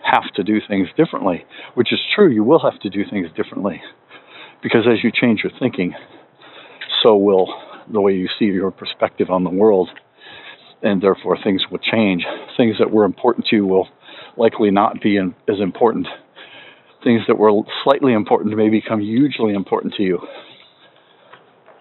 have 0.03 0.33
to 0.35 0.43
do 0.43 0.59
things 0.67 0.87
differently, 0.97 1.45
which 1.75 1.93
is 1.93 1.99
true. 2.15 2.31
You 2.31 2.43
will 2.43 2.59
have 2.59 2.79
to 2.81 2.89
do 2.89 3.03
things 3.09 3.27
differently 3.35 3.81
because 4.63 4.87
as 4.91 5.03
you 5.03 5.11
change 5.11 5.41
your 5.43 5.51
thinking, 5.59 5.93
so 7.03 7.15
will 7.15 7.47
the 7.91 8.01
way 8.01 8.13
you 8.13 8.27
see 8.39 8.45
your 8.45 8.71
perspective 8.71 9.29
on 9.29 9.43
the 9.43 9.49
world, 9.49 9.89
and 10.81 11.01
therefore 11.01 11.37
things 11.41 11.61
will 11.71 11.79
change. 11.79 12.25
Things 12.57 12.75
that 12.79 12.91
were 12.91 13.05
important 13.05 13.45
to 13.47 13.55
you 13.55 13.65
will 13.65 13.87
likely 14.35 14.71
not 14.71 15.01
be 15.01 15.17
in, 15.17 15.35
as 15.47 15.59
important. 15.59 16.07
Things 17.07 17.21
that 17.29 17.37
were 17.37 17.53
slightly 17.85 18.11
important 18.11 18.53
may 18.57 18.67
become 18.67 18.99
hugely 18.99 19.53
important 19.53 19.93
to 19.93 20.03
you. 20.03 20.19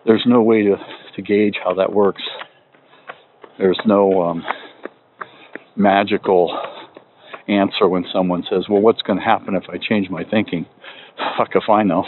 There's 0.04 0.22
no 0.24 0.40
way 0.40 0.62
to, 0.62 0.76
to 1.16 1.22
gauge 1.22 1.56
how 1.64 1.74
that 1.74 1.92
works. 1.92 2.22
There's 3.58 3.80
no 3.84 4.22
um, 4.22 4.44
magical 5.74 6.56
answer 7.48 7.88
when 7.88 8.04
someone 8.12 8.44
says, 8.48 8.66
Well, 8.70 8.80
what's 8.80 9.02
going 9.02 9.18
to 9.18 9.24
happen 9.24 9.56
if 9.56 9.64
I 9.68 9.78
change 9.78 10.08
my 10.10 10.22
thinking? 10.22 10.64
Fuck 11.36 11.56
if 11.56 11.68
I 11.68 11.82
know. 11.82 12.04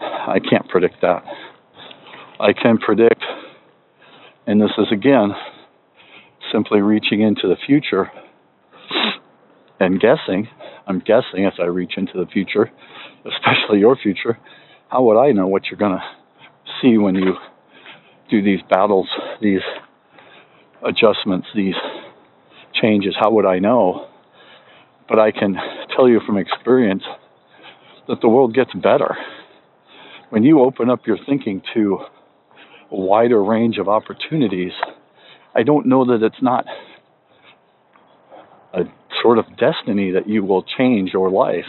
I 0.00 0.38
can't 0.38 0.68
predict 0.68 1.00
that. 1.02 1.24
I 2.38 2.52
can 2.52 2.78
predict, 2.78 3.24
and 4.46 4.60
this 4.60 4.70
is 4.78 4.86
again 4.92 5.30
simply 6.52 6.82
reaching 6.82 7.20
into 7.20 7.48
the 7.48 7.56
future 7.66 8.12
and 9.80 10.00
guessing. 10.00 10.46
I'm 10.86 11.00
guessing 11.00 11.46
as 11.46 11.54
I 11.58 11.64
reach 11.64 11.94
into 11.96 12.12
the 12.14 12.26
future, 12.26 12.70
especially 13.24 13.80
your 13.80 13.96
future. 13.96 14.38
How 14.88 15.02
would 15.02 15.18
I 15.18 15.32
know 15.32 15.48
what 15.48 15.64
you're 15.70 15.78
going 15.78 15.98
to 15.98 16.04
see 16.80 16.96
when 16.96 17.16
you 17.16 17.34
do 18.30 18.42
these 18.42 18.60
battles, 18.70 19.08
these 19.40 19.60
adjustments, 20.86 21.48
these 21.54 21.74
changes? 22.80 23.14
How 23.18 23.32
would 23.32 23.46
I 23.46 23.58
know? 23.58 24.08
But 25.08 25.18
I 25.18 25.32
can 25.32 25.56
tell 25.94 26.08
you 26.08 26.20
from 26.24 26.38
experience 26.38 27.02
that 28.08 28.20
the 28.20 28.28
world 28.28 28.54
gets 28.54 28.72
better. 28.74 29.16
When 30.30 30.42
you 30.42 30.60
open 30.60 30.90
up 30.90 31.06
your 31.06 31.18
thinking 31.26 31.62
to 31.74 31.98
a 32.90 32.96
wider 32.96 33.42
range 33.42 33.78
of 33.78 33.88
opportunities, 33.88 34.72
I 35.54 35.62
don't 35.62 35.86
know 35.86 36.04
that 36.06 36.24
it's 36.24 36.42
not 36.42 36.66
sort 39.22 39.38
of 39.38 39.46
destiny 39.56 40.12
that 40.12 40.28
you 40.28 40.44
will 40.44 40.62
change 40.62 41.10
your 41.12 41.30
life. 41.30 41.66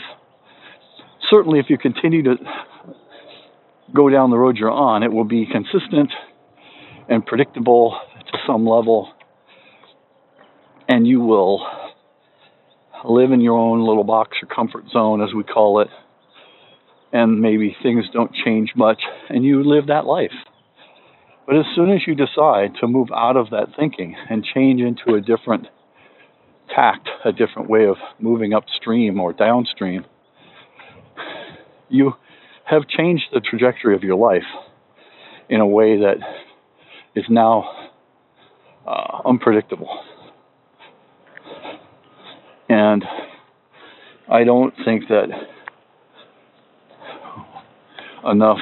Certainly, 1.29 1.59
if 1.59 1.69
you 1.69 1.77
continue 1.77 2.23
to 2.23 2.35
go 3.93 4.09
down 4.09 4.29
the 4.29 4.37
road 4.37 4.57
you're 4.57 4.71
on, 4.71 5.03
it 5.03 5.11
will 5.11 5.25
be 5.25 5.45
consistent 5.45 6.11
and 7.09 7.25
predictable 7.25 7.99
to 8.31 8.37
some 8.45 8.65
level, 8.65 9.09
and 10.87 11.07
you 11.07 11.21
will 11.21 11.65
live 13.05 13.31
in 13.31 13.41
your 13.41 13.57
own 13.57 13.85
little 13.85 14.03
box 14.03 14.37
or 14.41 14.53
comfort 14.53 14.85
zone, 14.91 15.21
as 15.21 15.33
we 15.33 15.43
call 15.43 15.81
it, 15.81 15.87
and 17.13 17.39
maybe 17.41 17.75
things 17.81 18.05
don't 18.11 18.33
change 18.45 18.71
much, 18.75 19.01
and 19.29 19.43
you 19.43 19.63
live 19.63 19.87
that 19.87 20.05
life. 20.05 20.31
But 21.45 21.57
as 21.57 21.65
soon 21.75 21.91
as 21.91 22.01
you 22.05 22.15
decide 22.15 22.75
to 22.81 22.87
move 22.87 23.07
out 23.15 23.37
of 23.37 23.51
that 23.51 23.67
thinking 23.77 24.15
and 24.29 24.43
change 24.43 24.81
into 24.81 25.15
a 25.15 25.21
different 25.21 25.67
tact, 26.73 27.09
a 27.25 27.31
different 27.31 27.69
way 27.69 27.85
of 27.85 27.97
moving 28.19 28.53
upstream 28.53 29.19
or 29.19 29.33
downstream, 29.33 30.05
you 31.89 32.13
have 32.65 32.87
changed 32.87 33.25
the 33.33 33.39
trajectory 33.39 33.95
of 33.95 34.03
your 34.03 34.15
life 34.15 34.43
in 35.49 35.61
a 35.61 35.67
way 35.67 35.97
that 35.97 36.17
is 37.15 37.25
now 37.29 37.89
uh, 38.85 39.21
unpredictable. 39.25 39.89
And 42.69 43.03
I 44.29 44.43
don't 44.43 44.73
think 44.83 45.07
that 45.07 45.29
enough 48.25 48.59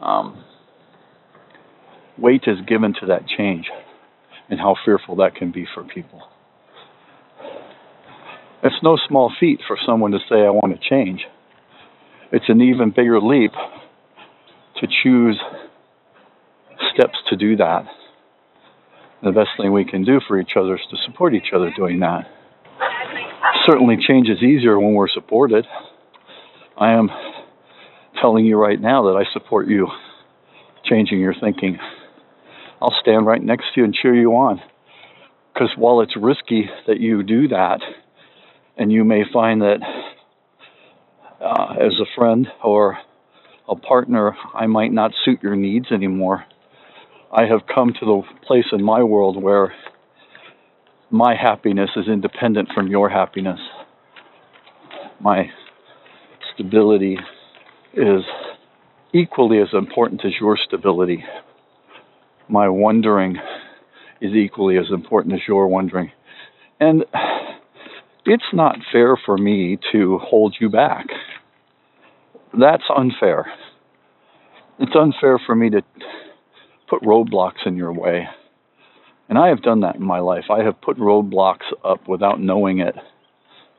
um, 0.00 0.44
weight 2.18 2.42
is 2.46 2.58
given 2.66 2.94
to 3.00 3.06
that 3.06 3.26
change 3.26 3.70
and 4.50 4.60
how 4.60 4.76
fearful 4.84 5.16
that 5.16 5.34
can 5.34 5.50
be 5.50 5.66
for 5.74 5.82
people. 5.82 6.22
It's 8.62 8.76
no 8.82 8.96
small 9.08 9.32
feat 9.40 9.60
for 9.66 9.76
someone 9.84 10.12
to 10.12 10.18
say, 10.28 10.36
I 10.36 10.50
want 10.50 10.78
to 10.80 10.88
change. 10.88 11.22
It's 12.30 12.48
an 12.48 12.60
even 12.62 12.90
bigger 12.90 13.20
leap 13.20 13.52
to 14.80 14.86
choose 15.02 15.40
steps 16.94 17.18
to 17.30 17.36
do 17.36 17.56
that. 17.56 17.84
The 19.22 19.32
best 19.32 19.50
thing 19.56 19.72
we 19.72 19.84
can 19.84 20.04
do 20.04 20.20
for 20.26 20.38
each 20.38 20.52
other 20.56 20.76
is 20.76 20.82
to 20.90 20.96
support 21.06 21.34
each 21.34 21.52
other 21.54 21.72
doing 21.76 22.00
that. 22.00 22.26
Certainly, 23.66 23.98
change 24.06 24.28
is 24.28 24.42
easier 24.42 24.78
when 24.78 24.94
we're 24.94 25.08
supported. 25.08 25.66
I 26.76 26.92
am 26.92 27.08
telling 28.20 28.44
you 28.46 28.56
right 28.56 28.80
now 28.80 29.04
that 29.04 29.16
I 29.16 29.24
support 29.32 29.68
you 29.68 29.88
changing 30.84 31.20
your 31.20 31.34
thinking. 31.40 31.78
I'll 32.80 32.94
stand 33.00 33.26
right 33.26 33.42
next 33.42 33.66
to 33.74 33.80
you 33.80 33.84
and 33.84 33.94
cheer 33.94 34.14
you 34.14 34.30
on. 34.32 34.60
Because 35.52 35.70
while 35.76 36.00
it's 36.00 36.16
risky 36.16 36.68
that 36.86 36.98
you 36.98 37.22
do 37.22 37.48
that, 37.48 37.80
and 38.76 38.90
you 38.90 39.04
may 39.04 39.22
find 39.32 39.60
that 39.62 39.78
uh, 41.40 41.74
as 41.80 41.92
a 42.00 42.06
friend 42.16 42.48
or 42.62 42.98
a 43.68 43.76
partner, 43.76 44.36
I 44.54 44.66
might 44.66 44.92
not 44.92 45.12
suit 45.24 45.42
your 45.42 45.56
needs 45.56 45.86
anymore. 45.92 46.44
I 47.32 47.46
have 47.46 47.60
come 47.72 47.92
to 48.00 48.06
the 48.06 48.22
place 48.46 48.66
in 48.72 48.82
my 48.82 49.02
world 49.02 49.42
where 49.42 49.74
my 51.10 51.34
happiness 51.34 51.90
is 51.96 52.08
independent 52.08 52.70
from 52.74 52.88
your 52.88 53.08
happiness. 53.08 53.60
My 55.20 55.50
stability 56.54 57.18
is 57.94 58.22
equally 59.12 59.58
as 59.60 59.68
important 59.72 60.24
as 60.24 60.32
your 60.40 60.58
stability 60.66 61.24
my 62.52 62.68
wondering 62.68 63.36
is 64.20 64.32
equally 64.34 64.76
as 64.76 64.84
important 64.92 65.34
as 65.34 65.40
your 65.48 65.66
wondering. 65.68 66.12
And 66.78 67.04
it's 68.24 68.52
not 68.52 68.76
fair 68.90 69.16
for 69.16 69.36
me 69.36 69.78
to 69.92 70.18
hold 70.18 70.56
you 70.60 70.68
back. 70.68 71.06
That's 72.58 72.82
unfair. 72.94 73.46
It's 74.78 74.94
unfair 74.94 75.40
for 75.44 75.54
me 75.54 75.70
to 75.70 75.82
put 76.88 77.02
roadblocks 77.02 77.66
in 77.66 77.76
your 77.76 77.92
way. 77.92 78.26
And 79.28 79.38
I 79.38 79.48
have 79.48 79.62
done 79.62 79.80
that 79.80 79.96
in 79.96 80.02
my 80.02 80.18
life. 80.18 80.44
I 80.50 80.62
have 80.62 80.80
put 80.80 80.98
roadblocks 80.98 81.66
up 81.84 82.06
without 82.08 82.40
knowing 82.40 82.80
it, 82.80 82.94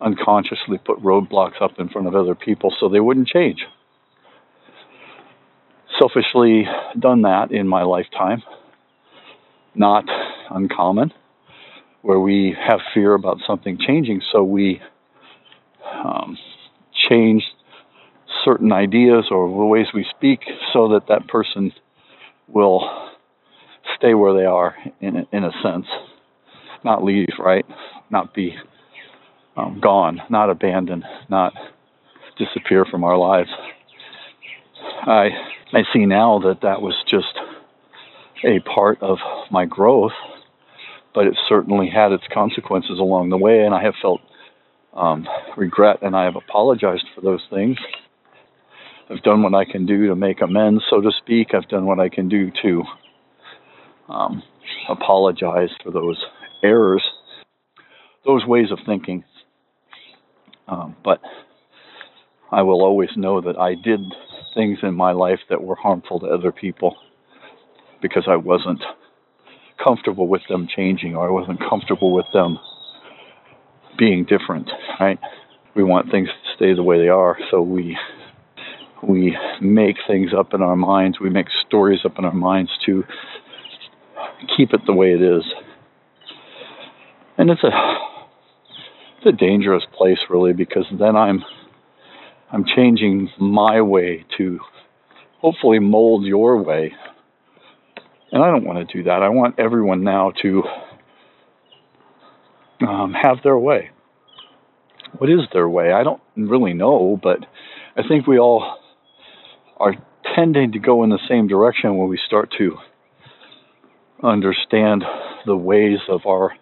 unconsciously 0.01 0.79
put 0.83 0.99
roadblocks 1.01 1.61
up 1.61 1.73
in 1.77 1.89
front 1.89 2.07
of 2.07 2.15
other 2.15 2.35
people 2.35 2.73
so 2.79 2.89
they 2.89 2.99
wouldn't 2.99 3.27
change. 3.27 3.65
Selfishly 5.99 6.63
done 6.99 7.21
that 7.21 7.51
in 7.51 7.67
my 7.67 7.83
lifetime 7.83 8.41
not 9.75 10.05
uncommon, 10.49 11.11
where 12.03 12.19
we 12.19 12.55
have 12.67 12.79
fear 12.93 13.15
about 13.15 13.37
something 13.47 13.79
changing, 13.79 14.21
so 14.31 14.43
we 14.43 14.81
um, 16.05 16.37
change 17.09 17.43
certain 18.45 18.71
ideas 18.73 19.25
or 19.31 19.47
the 19.47 19.65
ways 19.65 19.87
we 19.93 20.05
speak 20.15 20.41
so 20.73 20.89
that 20.89 21.07
that 21.07 21.27
person 21.27 21.71
will 22.47 22.89
stay 23.97 24.13
where 24.13 24.33
they 24.33 24.45
are 24.45 24.75
in 25.01 25.17
a, 25.17 25.23
in 25.31 25.43
a 25.45 25.51
sense, 25.63 25.85
not 26.83 27.03
leave, 27.03 27.29
right? 27.39 27.65
Not 28.11 28.33
be 28.33 28.53
um, 29.55 29.79
gone, 29.81 30.21
not 30.29 30.49
abandoned, 30.49 31.05
not 31.29 31.53
disappear 32.37 32.85
from 32.85 33.03
our 33.05 33.17
lives. 33.17 33.49
I 35.05 35.29
I 35.73 35.83
see 35.93 36.05
now 36.05 36.39
that 36.39 36.61
that 36.63 36.81
was 36.81 36.95
just 37.09 37.39
a 38.45 38.59
part 38.61 39.01
of 39.01 39.17
my 39.51 39.65
growth, 39.65 40.11
but 41.13 41.27
it 41.27 41.37
certainly 41.47 41.89
had 41.89 42.11
its 42.11 42.23
consequences 42.33 42.99
along 42.99 43.29
the 43.29 43.37
way, 43.37 43.65
and 43.65 43.73
I 43.73 43.83
have 43.83 43.93
felt 44.01 44.21
um, 44.93 45.27
regret 45.57 45.99
and 46.01 46.15
I 46.15 46.25
have 46.25 46.35
apologized 46.35 47.05
for 47.15 47.21
those 47.21 47.41
things. 47.49 47.77
I've 49.09 49.23
done 49.23 49.43
what 49.43 49.53
I 49.53 49.65
can 49.65 49.85
do 49.85 50.07
to 50.07 50.15
make 50.15 50.41
amends, 50.41 50.83
so 50.89 51.01
to 51.01 51.11
speak. 51.19 51.49
I've 51.53 51.67
done 51.67 51.85
what 51.85 51.99
I 51.99 52.09
can 52.09 52.29
do 52.29 52.51
to 52.61 52.83
um, 54.09 54.43
apologize 54.89 55.69
for 55.83 55.91
those 55.91 56.23
errors, 56.63 57.03
those 58.25 58.45
ways 58.45 58.71
of 58.71 58.79
thinking. 58.85 59.23
Um, 60.67 60.95
but 61.03 61.19
I 62.51 62.61
will 62.61 62.81
always 62.81 63.09
know 63.17 63.41
that 63.41 63.57
I 63.57 63.75
did 63.75 63.99
things 64.55 64.79
in 64.83 64.93
my 64.93 65.11
life 65.11 65.39
that 65.49 65.63
were 65.63 65.75
harmful 65.75 66.19
to 66.21 66.27
other 66.27 66.51
people 66.51 66.95
because 68.01 68.23
I 68.27 68.35
wasn't 68.35 68.81
comfortable 69.83 70.27
with 70.27 70.41
them 70.49 70.67
changing 70.73 71.15
or 71.15 71.27
I 71.27 71.31
wasn't 71.31 71.59
comfortable 71.59 72.13
with 72.13 72.25
them 72.33 72.57
being 73.97 74.25
different, 74.25 74.69
right? 74.99 75.19
We 75.75 75.83
want 75.83 76.11
things 76.11 76.29
to 76.29 76.55
stay 76.55 76.73
the 76.73 76.83
way 76.83 76.97
they 76.99 77.09
are, 77.09 77.37
so 77.51 77.61
we 77.61 77.97
we 79.01 79.37
make 79.59 79.97
things 80.07 80.31
up 80.37 80.53
in 80.53 80.61
our 80.61 80.77
minds, 80.77 81.19
we 81.19 81.29
make 81.29 81.47
stories 81.67 81.99
up 82.05 82.17
in 82.17 82.25
our 82.25 82.33
minds 82.33 82.71
to 82.85 83.03
keep 84.55 84.73
it 84.73 84.81
the 84.85 84.93
way 84.93 85.11
it 85.11 85.21
is. 85.21 85.43
And 87.37 87.49
it's 87.49 87.63
a 87.63 87.69
it's 89.17 89.25
a 89.25 89.31
dangerous 89.31 89.83
place 89.97 90.19
really 90.29 90.53
because 90.53 90.85
then 90.97 91.15
I'm 91.15 91.43
I'm 92.51 92.65
changing 92.65 93.29
my 93.39 93.81
way 93.81 94.25
to 94.37 94.59
hopefully 95.39 95.79
mold 95.79 96.25
your 96.25 96.61
way 96.61 96.93
and 98.33 98.43
I 98.43 98.49
don't 98.49 98.65
want 98.65 98.89
to 98.89 98.97
do 98.97 99.03
that. 99.03 99.21
I 99.21 99.29
want 99.29 99.59
everyone 99.59 100.03
now 100.03 100.33
to 100.41 100.63
um, 102.81 103.13
have 103.13 103.37
their 103.43 103.57
way. 103.57 103.91
What 105.19 105.29
is 105.29 105.41
their 105.53 105.69
way? 105.69 105.93
I 105.93 106.03
don't 106.03 106.21
really 106.35 106.73
know, 106.73 107.19
but 107.21 107.45
I 107.95 108.01
think 108.07 108.25
we 108.25 108.39
all 108.39 108.79
are 109.77 109.93
tending 110.35 110.71
to 110.71 110.79
go 110.79 111.03
in 111.03 111.11
the 111.11 111.19
same 111.29 111.47
direction 111.47 111.95
when 111.95 112.09
we 112.09 112.19
start 112.25 112.51
to 112.57 112.77
understand 114.23 115.03
the 115.45 115.55
ways 115.55 115.99
of 116.09 116.21
our 116.25 116.53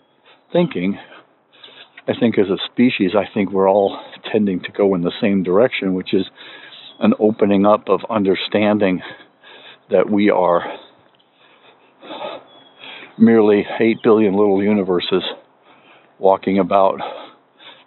thinking. 0.51 0.99
I 2.05 2.11
think 2.19 2.37
as 2.37 2.47
a 2.49 2.57
species, 2.69 3.11
I 3.15 3.33
think 3.33 3.49
we're 3.49 3.69
all 3.69 3.97
tending 4.29 4.61
to 4.63 4.71
go 4.73 4.93
in 4.93 5.03
the 5.03 5.13
same 5.21 5.41
direction, 5.41 5.93
which 5.93 6.13
is 6.13 6.25
an 6.99 7.13
opening 7.17 7.65
up 7.65 7.87
of 7.87 8.01
understanding 8.09 9.01
that 9.89 10.09
we 10.09 10.29
are 10.29 10.77
merely 13.21 13.65
8 13.79 13.97
billion 14.03 14.35
little 14.35 14.61
universes 14.63 15.23
walking 16.19 16.59
about 16.59 16.99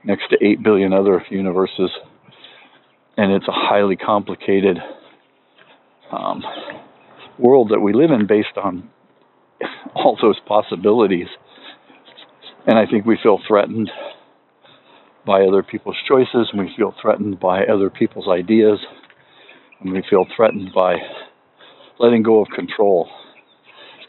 next 0.05 0.29
to 0.31 0.37
8 0.45 0.63
billion 0.63 0.93
other 0.93 1.25
universes. 1.31 1.91
And 3.17 3.33
it's 3.33 3.49
a 3.49 3.53
highly 3.53 3.97
complicated 3.97 4.79
um, 6.13 6.43
world 7.39 7.71
that 7.71 7.81
we 7.81 7.93
live 7.93 8.11
in 8.11 8.27
based 8.27 8.57
on 8.63 8.91
all 9.95 10.17
those 10.21 10.39
possibilities. 10.47 11.29
And 12.67 12.79
I 12.79 12.87
think 12.87 13.05
we 13.05 13.19
feel 13.23 13.41
threatened 13.47 13.91
by 15.27 15.43
other 15.43 15.63
people's 15.63 15.97
choices, 16.07 16.51
and 16.53 16.61
we 16.61 16.73
feel 16.77 16.95
threatened 17.01 17.41
by 17.41 17.65
other 17.65 17.91
people's 17.91 18.29
ideas, 18.29 18.79
and 19.81 19.93
we 19.93 20.03
feel 20.09 20.27
threatened 20.37 20.71
by 20.75 20.97
letting 21.99 22.23
go 22.23 22.43
of 22.43 22.49
control. 22.55 23.09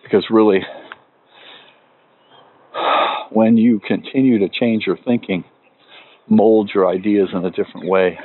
Because 0.03 0.25
really, 0.29 0.59
when 3.31 3.57
you 3.57 3.79
continue 3.85 4.39
to 4.39 4.49
change 4.49 4.83
your 4.85 4.97
thinking, 4.97 5.43
mold 6.27 6.71
your 6.73 6.88
ideas 6.88 7.29
in 7.33 7.45
a 7.45 7.51
different 7.51 7.88
way, 7.88 8.19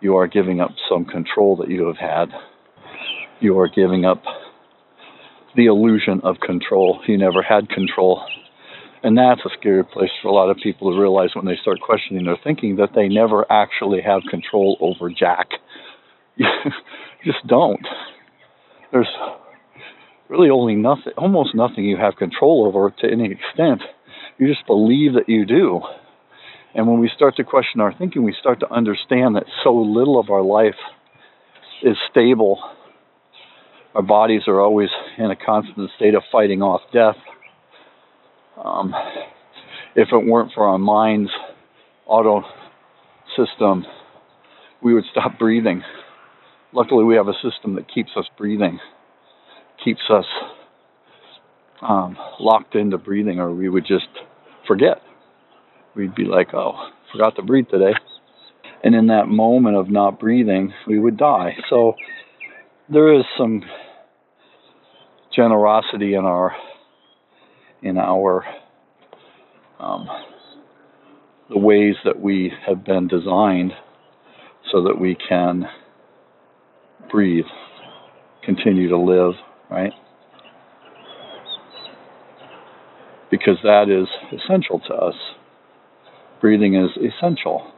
you 0.00 0.16
are 0.16 0.26
giving 0.26 0.60
up 0.60 0.70
some 0.88 1.04
control 1.04 1.56
that 1.56 1.70
you 1.70 1.86
have 1.86 1.96
had. 1.96 2.28
You 3.40 3.58
are 3.58 3.68
giving 3.68 4.04
up 4.04 4.22
the 5.54 5.66
illusion 5.66 6.20
of 6.24 6.36
control. 6.40 7.00
You 7.06 7.18
never 7.18 7.42
had 7.42 7.68
control. 7.68 8.24
And 9.02 9.18
that's 9.18 9.40
a 9.44 9.50
scary 9.58 9.84
place 9.84 10.10
for 10.20 10.28
a 10.28 10.32
lot 10.32 10.50
of 10.50 10.56
people 10.62 10.92
to 10.92 11.00
realize 11.00 11.30
when 11.34 11.44
they 11.44 11.56
start 11.60 11.80
questioning 11.80 12.24
their 12.24 12.38
thinking 12.42 12.76
that 12.76 12.90
they 12.94 13.08
never 13.08 13.50
actually 13.50 14.00
have 14.00 14.22
control 14.30 14.76
over 14.80 15.10
Jack. 15.10 15.48
You 16.36 16.46
just 17.24 17.46
don't. 17.46 17.86
There's 18.92 19.08
really 20.28 20.50
only 20.50 20.74
nothing, 20.74 21.12
almost 21.18 21.54
nothing 21.54 21.84
you 21.84 21.96
have 21.96 22.16
control 22.16 22.64
over 22.66 22.90
to 23.00 23.10
any 23.10 23.30
extent. 23.32 23.82
You 24.42 24.48
just 24.48 24.66
believe 24.66 25.12
that 25.12 25.28
you 25.28 25.46
do. 25.46 25.82
And 26.74 26.88
when 26.88 26.98
we 26.98 27.08
start 27.14 27.36
to 27.36 27.44
question 27.44 27.80
our 27.80 27.94
thinking, 27.96 28.24
we 28.24 28.34
start 28.40 28.58
to 28.58 28.72
understand 28.72 29.36
that 29.36 29.44
so 29.62 29.72
little 29.72 30.18
of 30.18 30.30
our 30.30 30.42
life 30.42 30.74
is 31.84 31.96
stable. 32.10 32.58
Our 33.94 34.02
bodies 34.02 34.42
are 34.48 34.60
always 34.60 34.88
in 35.16 35.30
a 35.30 35.36
constant 35.36 35.88
state 35.94 36.16
of 36.16 36.24
fighting 36.32 36.60
off 36.60 36.80
death. 36.92 37.14
Um, 38.56 38.92
if 39.94 40.08
it 40.10 40.26
weren't 40.26 40.50
for 40.52 40.66
our 40.66 40.78
mind's 40.78 41.30
auto 42.04 42.42
system, 43.36 43.86
we 44.82 44.92
would 44.92 45.04
stop 45.12 45.38
breathing. 45.38 45.84
Luckily, 46.72 47.04
we 47.04 47.14
have 47.14 47.28
a 47.28 47.34
system 47.48 47.76
that 47.76 47.86
keeps 47.88 48.10
us 48.16 48.26
breathing, 48.36 48.80
keeps 49.84 50.02
us 50.10 50.26
um, 51.80 52.16
locked 52.40 52.74
into 52.74 52.98
breathing, 52.98 53.38
or 53.38 53.54
we 53.54 53.68
would 53.68 53.86
just 53.86 54.08
forget. 54.72 55.02
We'd 55.94 56.14
be 56.14 56.24
like, 56.24 56.54
oh, 56.54 56.72
forgot 57.12 57.36
to 57.36 57.42
breathe 57.42 57.68
today. 57.70 57.92
And 58.82 58.94
in 58.94 59.08
that 59.08 59.28
moment 59.28 59.76
of 59.76 59.90
not 59.90 60.18
breathing, 60.18 60.72
we 60.86 60.98
would 60.98 61.18
die. 61.18 61.56
So 61.68 61.94
there 62.88 63.12
is 63.12 63.24
some 63.36 63.62
generosity 65.36 66.14
in 66.14 66.24
our 66.24 66.56
in 67.82 67.98
our 67.98 68.46
um, 69.78 70.08
the 71.50 71.58
ways 71.58 71.96
that 72.06 72.18
we 72.18 72.50
have 72.66 72.82
been 72.82 73.08
designed 73.08 73.72
so 74.70 74.84
that 74.84 74.98
we 74.98 75.18
can 75.28 75.68
breathe, 77.10 77.44
continue 78.42 78.88
to 78.88 78.98
live, 78.98 79.34
right? 79.70 79.92
Because 83.32 83.56
that 83.64 83.88
is 83.88 84.06
essential 84.38 84.80
to 84.86 84.94
us. 84.94 85.14
Breathing 86.40 86.76
is 86.76 86.90
essential. 86.98 87.72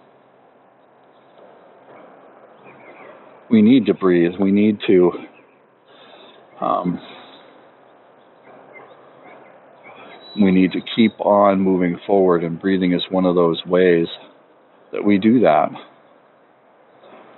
We 3.48 3.62
need 3.62 3.86
to 3.86 3.94
breathe. 3.94 4.32
We 4.38 4.50
need 4.50 4.80
to 4.88 5.12
um, 6.60 7.00
we 10.40 10.50
need 10.50 10.72
to 10.72 10.80
keep 10.96 11.20
on 11.20 11.60
moving 11.60 11.98
forward, 12.06 12.42
and 12.42 12.60
breathing 12.60 12.92
is 12.92 13.02
one 13.10 13.24
of 13.24 13.34
those 13.34 13.64
ways 13.66 14.06
that 14.92 15.04
we 15.04 15.18
do 15.18 15.40
that. 15.40 15.70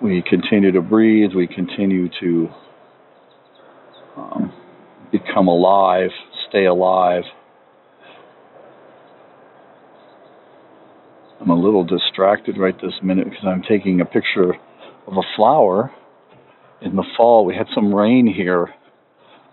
We 0.00 0.22
continue 0.22 0.72
to 0.72 0.82
breathe, 0.82 1.32
we 1.34 1.46
continue 1.46 2.08
to 2.20 2.48
um, 4.16 4.52
become 5.10 5.48
alive, 5.48 6.10
stay 6.48 6.66
alive. 6.66 7.24
I'm 11.46 11.52
a 11.52 11.54
little 11.54 11.84
distracted 11.84 12.58
right 12.58 12.74
this 12.82 12.94
minute 13.02 13.30
because 13.30 13.46
I'm 13.46 13.62
taking 13.62 14.00
a 14.00 14.04
picture 14.04 14.54
of 15.06 15.16
a 15.16 15.22
flower. 15.36 15.92
In 16.82 16.96
the 16.96 17.04
fall, 17.16 17.46
we 17.46 17.54
had 17.54 17.68
some 17.72 17.94
rain 17.94 18.26
here 18.26 18.74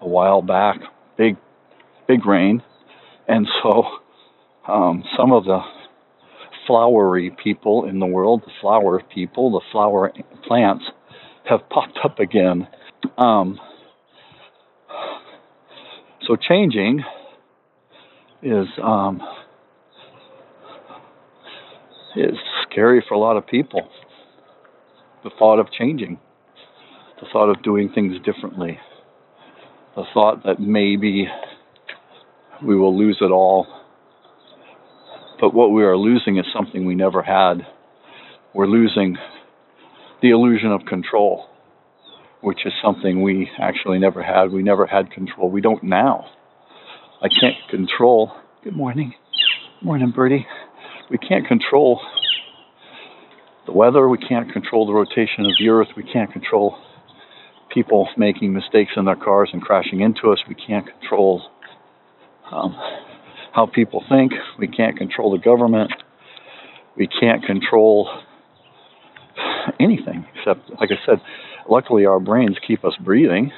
a 0.01 0.07
while 0.07 0.41
back, 0.41 0.77
big, 1.17 1.37
big 2.07 2.25
rain 2.25 2.63
and 3.27 3.47
so 3.61 3.83
um, 4.67 5.03
some 5.17 5.31
of 5.31 5.45
the 5.45 5.59
flowery 6.67 7.35
people 7.43 7.85
in 7.85 7.99
the 7.99 8.05
world, 8.05 8.41
the 8.45 8.51
flower 8.61 9.01
people, 9.13 9.51
the 9.51 9.61
flower 9.71 10.11
plants, 10.47 10.83
have 11.49 11.67
popped 11.69 11.99
up 12.03 12.19
again. 12.19 12.67
Um, 13.17 13.59
so 16.25 16.35
changing 16.35 17.03
is 18.41 18.67
um, 18.81 19.21
is 22.15 22.37
scary 22.69 23.03
for 23.07 23.15
a 23.15 23.19
lot 23.19 23.37
of 23.37 23.47
people. 23.47 23.89
The 25.23 25.31
thought 25.39 25.59
of 25.59 25.71
changing, 25.71 26.19
the 27.19 27.27
thought 27.31 27.49
of 27.49 27.63
doing 27.63 27.89
things 27.93 28.17
differently, 28.25 28.79
the 29.95 30.03
thought 30.13 30.43
that 30.43 30.59
maybe 30.59 31.27
we 32.65 32.75
will 32.75 32.97
lose 32.97 33.17
it 33.21 33.31
all. 33.31 33.67
But 35.39 35.53
what 35.53 35.71
we 35.71 35.83
are 35.83 35.97
losing 35.97 36.37
is 36.37 36.45
something 36.53 36.85
we 36.85 36.95
never 36.95 37.21
had. 37.21 37.65
We're 38.53 38.67
losing 38.67 39.17
the 40.21 40.29
illusion 40.29 40.71
of 40.71 40.85
control, 40.85 41.45
which 42.41 42.65
is 42.65 42.73
something 42.83 43.21
we 43.21 43.49
actually 43.59 43.99
never 43.99 44.21
had. 44.23 44.51
We 44.51 44.63
never 44.63 44.85
had 44.85 45.11
control. 45.11 45.49
We 45.49 45.61
don't 45.61 45.83
now. 45.83 46.25
I 47.21 47.27
can't 47.27 47.55
control. 47.69 48.31
Good 48.63 48.75
morning. 48.75 49.13
Good 49.79 49.85
Morning, 49.85 50.11
Birdie. 50.15 50.45
We 51.09 51.17
can't 51.17 51.47
control 51.47 52.01
the 53.65 53.71
weather. 53.71 54.07
We 54.09 54.17
can't 54.17 54.51
control 54.51 54.85
the 54.85 54.93
rotation 54.93 55.45
of 55.45 55.51
the 55.59 55.69
earth. 55.69 55.89
We 55.95 56.03
can't 56.03 56.31
control 56.31 56.77
people 57.73 58.07
making 58.17 58.53
mistakes 58.53 58.91
in 58.95 59.05
their 59.05 59.15
cars 59.15 59.49
and 59.53 59.61
crashing 59.61 60.01
into 60.01 60.31
us. 60.31 60.39
We 60.47 60.55
can't 60.55 60.85
control 60.85 61.43
um, 62.51 62.75
how 63.53 63.65
people 63.65 64.03
think. 64.09 64.33
We 64.59 64.67
can't 64.67 64.97
control 64.97 65.31
the 65.31 65.43
government. 65.43 65.91
We 66.95 67.07
can't 67.07 67.43
control 67.43 68.09
anything 69.79 70.25
except, 70.35 70.69
like 70.79 70.89
I 70.91 71.05
said, 71.05 71.21
luckily 71.69 72.05
our 72.05 72.19
brains 72.19 72.57
keep 72.65 72.85
us 72.85 72.93
breathing. 72.99 73.51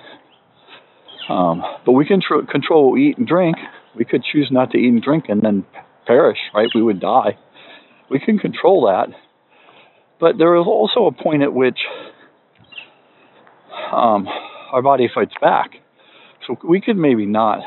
Um, 1.27 1.63
but 1.85 1.93
we 1.93 2.05
can 2.05 2.21
tr- 2.21 2.45
control 2.49 2.85
what 2.85 2.93
we 2.93 3.09
eat 3.09 3.17
and 3.17 3.27
drink. 3.27 3.57
We 3.95 4.05
could 4.05 4.23
choose 4.23 4.49
not 4.51 4.71
to 4.71 4.77
eat 4.77 4.89
and 4.89 5.01
drink 5.01 5.25
and 5.27 5.41
then 5.41 5.65
perish, 6.05 6.37
right? 6.53 6.69
We 6.73 6.81
would 6.81 6.99
die. 6.99 7.37
We 8.09 8.19
can 8.19 8.37
control 8.37 8.85
that. 8.85 9.15
But 10.19 10.37
there 10.37 10.55
is 10.55 10.65
also 10.65 11.05
a 11.05 11.11
point 11.11 11.43
at 11.43 11.53
which 11.53 11.79
um, 13.91 14.27
our 14.71 14.81
body 14.81 15.09
fights 15.13 15.33
back. 15.41 15.71
So 16.47 16.57
we 16.67 16.81
could 16.81 16.97
maybe 16.97 17.25
not 17.25 17.59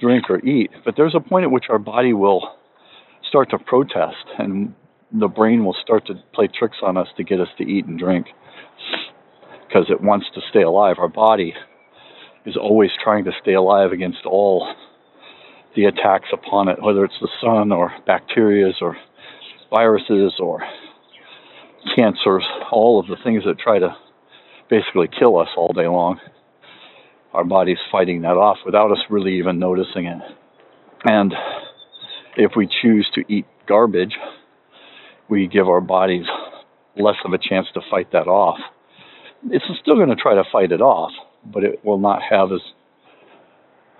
drink 0.00 0.28
or 0.28 0.44
eat. 0.44 0.70
But 0.84 0.94
there's 0.96 1.14
a 1.14 1.20
point 1.20 1.44
at 1.44 1.50
which 1.50 1.66
our 1.68 1.78
body 1.78 2.12
will 2.12 2.56
start 3.28 3.50
to 3.50 3.58
protest 3.58 4.26
and 4.38 4.74
the 5.12 5.28
brain 5.28 5.64
will 5.64 5.76
start 5.82 6.06
to 6.06 6.14
play 6.34 6.48
tricks 6.48 6.78
on 6.82 6.96
us 6.96 7.08
to 7.16 7.24
get 7.24 7.40
us 7.40 7.48
to 7.58 7.64
eat 7.64 7.86
and 7.86 7.98
drink 7.98 8.26
because 9.66 9.86
it 9.90 10.00
wants 10.00 10.26
to 10.34 10.40
stay 10.50 10.62
alive. 10.62 10.96
Our 10.98 11.08
body 11.08 11.54
is 12.44 12.56
always 12.56 12.90
trying 13.02 13.24
to 13.24 13.32
stay 13.40 13.54
alive 13.54 13.92
against 13.92 14.26
all 14.26 14.66
the 15.76 15.86
attacks 15.86 16.28
upon 16.32 16.68
it, 16.68 16.82
whether 16.82 17.04
it's 17.04 17.18
the 17.20 17.28
sun 17.40 17.72
or 17.72 17.92
bacteria 18.06 18.72
or 18.80 18.96
viruses 19.70 20.34
or 20.38 20.62
cancers, 21.96 22.44
all 22.70 23.00
of 23.00 23.06
the 23.06 23.16
things 23.24 23.42
that 23.44 23.58
try 23.58 23.78
to 23.78 23.94
basically 24.70 25.08
kill 25.18 25.38
us 25.38 25.48
all 25.56 25.72
day 25.72 25.86
long 25.86 26.18
our 27.34 27.44
body's 27.44 27.78
fighting 27.90 28.22
that 28.22 28.36
off 28.36 28.58
without 28.64 28.92
us 28.92 28.98
really 29.10 29.38
even 29.38 29.58
noticing 29.58 30.06
it. 30.06 30.18
And 31.04 31.34
if 32.36 32.52
we 32.56 32.68
choose 32.80 33.10
to 33.16 33.24
eat 33.28 33.44
garbage, 33.66 34.14
we 35.28 35.48
give 35.48 35.68
our 35.68 35.80
bodies 35.80 36.26
less 36.96 37.16
of 37.24 37.32
a 37.32 37.38
chance 37.38 37.66
to 37.74 37.80
fight 37.90 38.12
that 38.12 38.28
off. 38.28 38.58
It's 39.50 39.64
still 39.82 39.96
going 39.96 40.10
to 40.10 40.14
try 40.14 40.34
to 40.36 40.44
fight 40.50 40.70
it 40.70 40.80
off, 40.80 41.10
but 41.44 41.64
it 41.64 41.84
will 41.84 41.98
not 41.98 42.20
have 42.30 42.52
as 42.52 42.60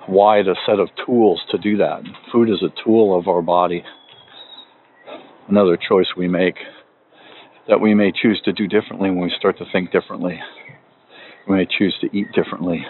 wide 0.08 0.48
a 0.48 0.54
set 0.66 0.78
of 0.78 0.88
tools 1.06 1.42
to 1.50 1.58
do 1.58 1.76
that. 1.78 2.02
Food 2.32 2.50
is 2.50 2.62
a 2.62 2.72
tool 2.84 3.18
of 3.18 3.28
our 3.28 3.42
body. 3.42 3.84
Another 5.48 5.76
choice 5.76 6.06
we 6.16 6.28
make 6.28 6.56
that 7.68 7.80
we 7.80 7.94
may 7.94 8.12
choose 8.12 8.40
to 8.44 8.52
do 8.52 8.66
differently 8.66 9.10
when 9.10 9.20
we 9.20 9.32
start 9.38 9.58
to 9.58 9.64
think 9.72 9.90
differently. 9.90 10.38
We 11.48 11.56
may 11.56 11.66
choose 11.66 11.96
to 12.00 12.16
eat 12.16 12.28
differently. 12.32 12.84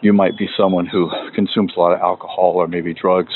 You 0.00 0.12
might 0.12 0.38
be 0.38 0.48
someone 0.56 0.86
who 0.86 1.10
consumes 1.34 1.72
a 1.76 1.80
lot 1.80 1.92
of 1.92 2.00
alcohol 2.00 2.52
or 2.56 2.68
maybe 2.68 2.94
drugs, 2.94 3.32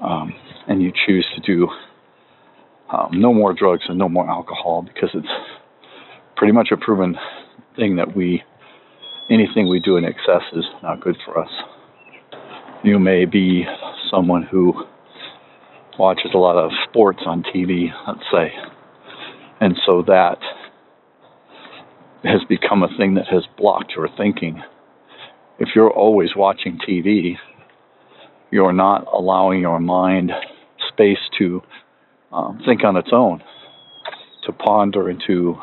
um, 0.00 0.34
and 0.68 0.82
you 0.82 0.92
choose 1.06 1.26
to 1.34 1.40
do 1.40 1.68
um, 2.90 3.10
no 3.12 3.32
more 3.32 3.52
drugs 3.52 3.84
and 3.88 3.98
no 3.98 4.08
more 4.08 4.28
alcohol 4.28 4.82
because 4.82 5.10
it's 5.14 5.26
pretty 6.36 6.52
much 6.52 6.68
a 6.72 6.76
proven 6.76 7.16
thing 7.76 7.96
that 7.96 8.16
we 8.16 8.42
anything 9.30 9.68
we 9.68 9.80
do 9.80 9.96
in 9.96 10.04
excess 10.04 10.42
is 10.52 10.64
not 10.82 11.00
good 11.00 11.16
for 11.24 11.38
us. 11.38 11.50
You 12.84 12.98
may 12.98 13.24
be 13.24 13.64
someone 14.10 14.42
who 14.42 14.72
watches 15.98 16.30
a 16.34 16.38
lot 16.38 16.56
of 16.56 16.70
sports 16.88 17.20
on 17.26 17.42
TV, 17.42 17.88
let's 18.06 18.20
say, 18.30 18.52
and 19.60 19.74
so 19.86 20.02
that 20.06 20.38
has 22.22 22.42
become 22.48 22.82
a 22.82 22.88
thing 22.98 23.14
that 23.14 23.26
has 23.28 23.44
blocked 23.56 23.92
your 23.96 24.08
thinking. 24.16 24.62
If 25.58 25.70
you're 25.74 25.90
always 25.90 26.30
watching 26.36 26.78
TV, 26.86 27.36
you're 28.50 28.72
not 28.72 29.06
allowing 29.12 29.60
your 29.60 29.80
mind 29.80 30.32
space 30.88 31.18
to 31.38 31.62
um, 32.32 32.60
think 32.66 32.84
on 32.84 32.96
its 32.96 33.08
own, 33.12 33.42
to 34.44 34.52
ponder 34.52 35.08
and 35.08 35.22
to 35.26 35.56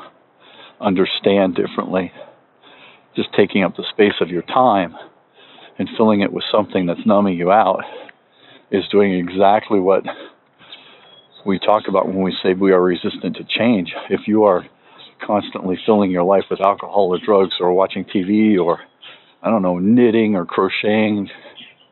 understand 0.82 1.56
differently. 1.56 2.12
Just 3.16 3.30
taking 3.36 3.64
up 3.64 3.76
the 3.76 3.86
space 3.92 4.20
of 4.22 4.30
your 4.30 4.42
time 4.42 4.96
and 5.78 5.90
filling 5.98 6.22
it 6.22 6.34
with 6.34 6.44
something 6.52 6.86
that's 6.86 7.06
numbing 7.06 7.38
you 7.38 7.52
out 7.52 7.84
is 8.72 8.84
doing 8.92 9.14
exactly 9.14 9.80
what 9.80 10.04
we 11.46 11.60
talk 11.60 11.84
about 11.88 12.08
when 12.08 12.22
we 12.22 12.36
say 12.42 12.54
we 12.54 12.72
are 12.72 12.82
resistant 12.82 13.36
to 13.36 13.44
change. 13.44 13.94
If 14.10 14.22
you 14.28 14.46
are 14.46 14.66
constantly 15.26 15.78
filling 15.86 16.12
your 16.12 16.24
life 16.24 16.46
with 16.50 16.62
alcohol 16.62 17.14
or 17.14 17.20
drugs 17.24 17.54
or 17.60 17.74
watching 17.74 18.06
TV 18.06 18.58
or, 18.60 18.80
I 19.42 19.50
don't 19.50 19.62
know, 19.62 19.78
knitting 19.80 20.36
or 20.36 20.46
crocheting 20.46 21.30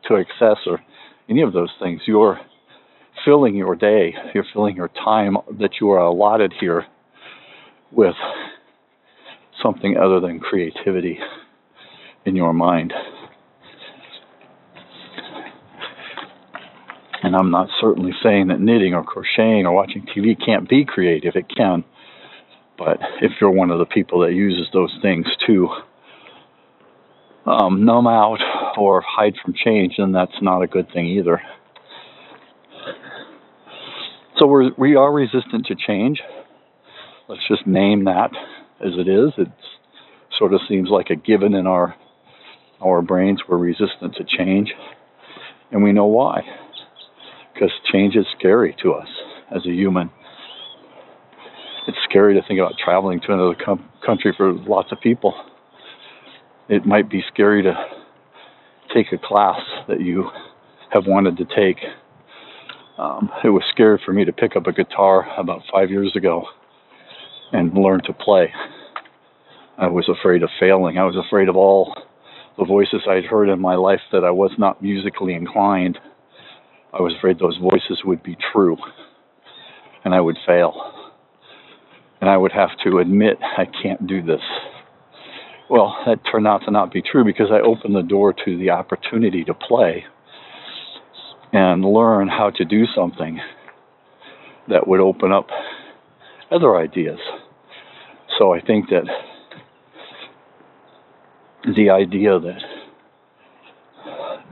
to 0.08 0.16
excess 0.16 0.58
or 0.66 0.80
any 1.28 1.42
of 1.42 1.52
those 1.52 1.70
things, 1.80 2.02
you're 2.06 2.40
filling 3.24 3.54
your 3.54 3.76
day, 3.76 4.14
you're 4.34 4.46
filling 4.52 4.76
your 4.76 4.88
time 4.88 5.36
that 5.60 5.80
you 5.80 5.90
are 5.90 5.98
allotted 5.98 6.52
here 6.58 6.86
with 7.92 8.14
something 9.62 9.96
other 9.96 10.20
than 10.20 10.40
creativity 10.40 11.18
in 12.24 12.36
your 12.36 12.52
mind. 12.52 12.92
And 17.22 17.36
I'm 17.36 17.50
not 17.50 17.68
certainly 17.80 18.12
saying 18.22 18.48
that 18.48 18.60
knitting 18.60 18.94
or 18.94 19.04
crocheting 19.04 19.64
or 19.64 19.72
watching 19.72 20.04
TV 20.04 20.34
can't 20.44 20.68
be 20.68 20.84
creative. 20.84 21.36
It 21.36 21.46
can. 21.56 21.84
But 22.76 22.98
if 23.20 23.32
you're 23.40 23.50
one 23.50 23.70
of 23.70 23.78
the 23.78 23.86
people 23.86 24.20
that 24.20 24.32
uses 24.32 24.66
those 24.72 24.92
things 25.02 25.26
to 25.46 25.68
um, 27.46 27.84
numb 27.84 28.08
out 28.08 28.40
or 28.76 29.02
hide 29.06 29.34
from 29.42 29.54
change, 29.54 29.94
then 29.98 30.10
that's 30.10 30.32
not 30.42 30.62
a 30.62 30.66
good 30.66 30.90
thing 30.92 31.06
either. 31.06 31.40
So 34.38 34.46
we're, 34.46 34.70
we 34.76 34.96
are 34.96 35.12
resistant 35.12 35.66
to 35.66 35.76
change. 35.76 36.20
Let's 37.28 37.46
just 37.46 37.66
name 37.66 38.04
that 38.04 38.32
as 38.84 38.92
it 38.98 39.08
is. 39.08 39.32
It 39.38 39.48
sort 40.38 40.54
of 40.54 40.60
seems 40.68 40.88
like 40.90 41.10
a 41.10 41.16
given 41.16 41.54
in 41.54 41.66
our 41.66 41.94
our 42.80 43.02
brains. 43.02 43.42
We're 43.48 43.58
resistant 43.58 44.16
to 44.16 44.24
change, 44.24 44.72
and 45.70 45.82
we 45.82 45.92
know 45.92 46.06
why. 46.06 46.42
Because 47.52 47.70
change 47.92 48.16
is 48.16 48.26
scary 48.38 48.74
to 48.82 48.92
us 48.92 49.08
as 49.54 49.64
a 49.66 49.70
human. 49.72 50.10
It's 51.86 51.98
scary 52.08 52.34
to 52.34 52.42
think 52.46 52.60
about 52.60 52.74
traveling 52.82 53.20
to 53.20 53.32
another 53.32 53.54
com- 53.54 53.88
country 54.04 54.32
for 54.36 54.52
lots 54.52 54.92
of 54.92 55.00
people. 55.00 55.34
It 56.68 56.86
might 56.86 57.10
be 57.10 57.22
scary 57.32 57.62
to 57.64 57.74
take 58.94 59.12
a 59.12 59.18
class 59.18 59.60
that 59.88 60.00
you 60.00 60.30
have 60.90 61.06
wanted 61.06 61.36
to 61.38 61.44
take 61.44 61.78
um, 62.98 63.30
it 63.42 63.48
was 63.48 63.62
scary 63.72 64.00
for 64.04 64.12
me 64.12 64.24
to 64.24 64.32
pick 64.32 64.54
up 64.54 64.66
a 64.66 64.72
guitar 64.72 65.26
about 65.38 65.62
five 65.72 65.90
years 65.90 66.14
ago 66.14 66.44
and 67.52 67.74
learn 67.74 68.00
to 68.06 68.12
play. 68.12 68.52
I 69.78 69.88
was 69.88 70.08
afraid 70.08 70.42
of 70.42 70.50
failing. 70.58 70.98
I 70.98 71.04
was 71.04 71.16
afraid 71.16 71.48
of 71.48 71.56
all 71.56 71.94
the 72.58 72.64
voices 72.64 73.02
I'd 73.08 73.24
heard 73.24 73.48
in 73.48 73.60
my 73.60 73.74
life 73.74 74.00
that 74.12 74.24
I 74.24 74.30
was 74.30 74.52
not 74.58 74.82
musically 74.82 75.34
inclined. 75.34 75.98
I 76.92 77.00
was 77.00 77.14
afraid 77.16 77.38
those 77.38 77.58
voices 77.58 78.02
would 78.04 78.22
be 78.22 78.36
true 78.52 78.76
and 80.04 80.14
I 80.14 80.20
would 80.20 80.36
fail. 80.46 80.92
And 82.20 82.30
I 82.30 82.36
would 82.36 82.52
have 82.52 82.70
to 82.84 82.98
admit, 82.98 83.38
I 83.40 83.64
can't 83.82 84.06
do 84.06 84.22
this. 84.22 84.40
Well, 85.68 85.96
that 86.06 86.20
turned 86.30 86.46
out 86.46 86.62
to 86.66 86.70
not 86.70 86.92
be 86.92 87.02
true 87.02 87.24
because 87.24 87.48
I 87.50 87.60
opened 87.60 87.96
the 87.96 88.02
door 88.02 88.34
to 88.44 88.58
the 88.58 88.70
opportunity 88.70 89.42
to 89.44 89.54
play 89.54 90.04
and 91.52 91.84
learn 91.84 92.28
how 92.28 92.50
to 92.50 92.64
do 92.64 92.84
something 92.94 93.40
that 94.68 94.86
would 94.86 95.00
open 95.00 95.32
up 95.32 95.48
other 96.52 96.76
ideas. 96.76 97.18
So 98.38 98.52
I 98.52 98.60
think 98.60 98.88
that 98.90 99.04
the 101.76 101.90
idea 101.90 102.38
that 102.38 102.60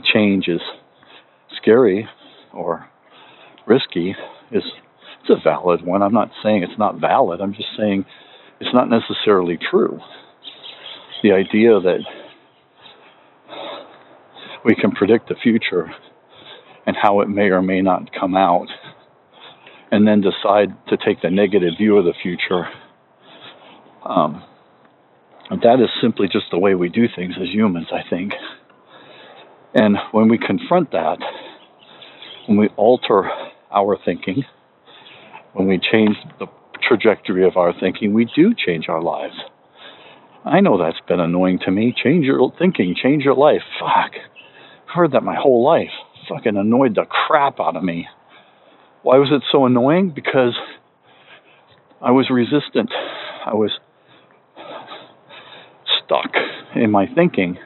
change 0.04 0.48
is 0.48 0.60
scary 1.60 2.08
or 2.52 2.88
risky 3.66 4.14
is 4.50 4.62
it's 5.20 5.30
a 5.30 5.36
valid 5.42 5.84
one. 5.84 6.02
I'm 6.02 6.14
not 6.14 6.30
saying 6.42 6.62
it's 6.62 6.78
not 6.78 7.00
valid. 7.00 7.40
I'm 7.40 7.52
just 7.52 7.68
saying 7.76 8.04
it's 8.60 8.74
not 8.74 8.88
necessarily 8.88 9.58
true. 9.70 10.00
The 11.22 11.32
idea 11.32 11.78
that 11.80 12.00
we 14.64 14.74
can 14.74 14.92
predict 14.92 15.28
the 15.28 15.34
future 15.42 15.90
and 16.86 16.96
how 17.00 17.20
it 17.20 17.28
may 17.28 17.50
or 17.50 17.62
may 17.62 17.82
not 17.82 18.10
come 18.18 18.36
out, 18.36 18.68
and 19.90 20.06
then 20.06 20.20
decide 20.20 20.74
to 20.88 20.96
take 20.96 21.22
the 21.22 21.30
negative 21.30 21.74
view 21.78 21.96
of 21.98 22.04
the 22.04 22.14
future. 22.22 22.68
Um, 24.04 24.44
that 25.50 25.80
is 25.80 25.88
simply 26.00 26.28
just 26.28 26.46
the 26.50 26.58
way 26.58 26.74
we 26.74 26.88
do 26.88 27.06
things 27.14 27.34
as 27.40 27.48
humans, 27.48 27.88
I 27.92 28.08
think. 28.08 28.32
And 29.74 29.96
when 30.12 30.28
we 30.28 30.38
confront 30.38 30.92
that, 30.92 31.18
when 32.46 32.56
we 32.56 32.68
alter 32.76 33.28
our 33.70 33.96
thinking, 34.04 34.44
when 35.52 35.66
we 35.66 35.78
change 35.78 36.16
the 36.38 36.46
trajectory 36.88 37.46
of 37.46 37.56
our 37.56 37.72
thinking, 37.78 38.14
we 38.14 38.26
do 38.36 38.54
change 38.54 38.88
our 38.88 39.02
lives. 39.02 39.34
I 40.44 40.60
know 40.60 40.78
that's 40.78 41.00
been 41.06 41.20
annoying 41.20 41.58
to 41.64 41.70
me. 41.70 41.94
Change 42.02 42.24
your 42.24 42.52
thinking, 42.58 42.94
change 43.00 43.24
your 43.24 43.34
life. 43.34 43.62
Fuck. 43.78 44.12
I've 44.14 44.94
heard 44.94 45.12
that 45.12 45.22
my 45.22 45.36
whole 45.36 45.64
life 45.64 45.90
fucking 46.28 46.56
annoyed 46.56 46.94
the 46.94 47.04
crap 47.04 47.60
out 47.60 47.76
of 47.76 47.82
me. 47.82 48.08
Why 49.02 49.16
was 49.16 49.28
it 49.32 49.42
so 49.50 49.64
annoying? 49.64 50.12
Because 50.14 50.54
I 52.02 52.10
was 52.10 52.28
resistant. 52.30 52.90
I 53.46 53.54
was 53.54 53.70
stuck 56.04 56.32
in 56.74 56.90
my 56.90 57.06
thinking 57.14 57.58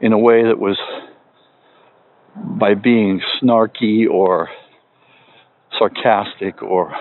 in 0.00 0.12
a 0.12 0.18
way 0.18 0.44
that 0.44 0.58
was 0.58 0.78
by 2.36 2.74
being 2.74 3.20
snarky 3.42 4.08
or 4.08 4.48
sarcastic 5.78 6.62
or 6.62 6.94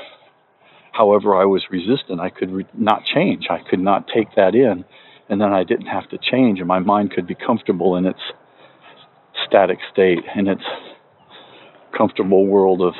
however 0.91 1.35
I 1.35 1.45
was 1.45 1.63
resistant, 1.69 2.19
I 2.19 2.29
could 2.29 2.51
re- 2.51 2.67
not 2.73 3.03
change. 3.05 3.45
I 3.49 3.59
could 3.67 3.79
not 3.79 4.07
take 4.13 4.35
that 4.35 4.55
in, 4.55 4.85
and 5.29 5.41
then 5.41 5.51
I 5.51 5.63
didn't 5.63 5.87
have 5.87 6.07
to 6.09 6.17
change, 6.17 6.59
and 6.59 6.67
my 6.67 6.79
mind 6.79 7.11
could 7.11 7.27
be 7.27 7.35
comfortable 7.35 7.95
in 7.97 8.05
its 8.05 8.19
static 9.47 9.79
state 9.91 10.19
in 10.35 10.47
its 10.47 10.63
comfortable 11.95 12.47
world 12.47 12.81
of 12.81 12.93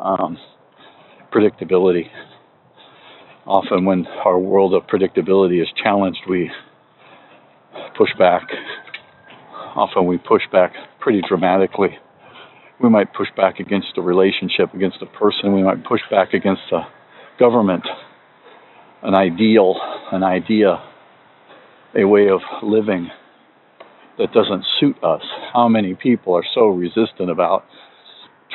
um, 0.00 0.38
predictability. 1.32 2.06
Often, 3.46 3.84
when 3.84 4.06
our 4.24 4.38
world 4.38 4.74
of 4.74 4.82
predictability 4.86 5.62
is 5.62 5.68
challenged, 5.82 6.20
we 6.28 6.50
push 7.96 8.10
back. 8.18 8.42
Often, 9.74 10.06
we 10.06 10.18
push 10.18 10.42
back 10.52 10.72
pretty 11.00 11.22
dramatically. 11.26 11.96
We 12.80 12.88
might 12.88 13.12
push 13.14 13.28
back 13.36 13.58
against 13.58 13.88
a 13.96 14.02
relationship, 14.02 14.74
against 14.74 14.98
a 15.02 15.06
person. 15.06 15.54
We 15.54 15.62
might 15.62 15.84
push 15.84 16.02
back 16.10 16.34
against 16.34 16.62
a 16.72 16.86
government, 17.38 17.84
an 19.02 19.14
ideal, 19.14 19.76
an 20.12 20.22
idea, 20.22 20.82
a 21.96 22.04
way 22.04 22.28
of 22.28 22.40
living 22.62 23.10
that 24.18 24.32
doesn't 24.32 24.64
suit 24.78 25.02
us. 25.02 25.22
How 25.52 25.68
many 25.68 25.94
people 25.94 26.34
are 26.34 26.44
so 26.54 26.66
resistant 26.66 27.30
about 27.30 27.64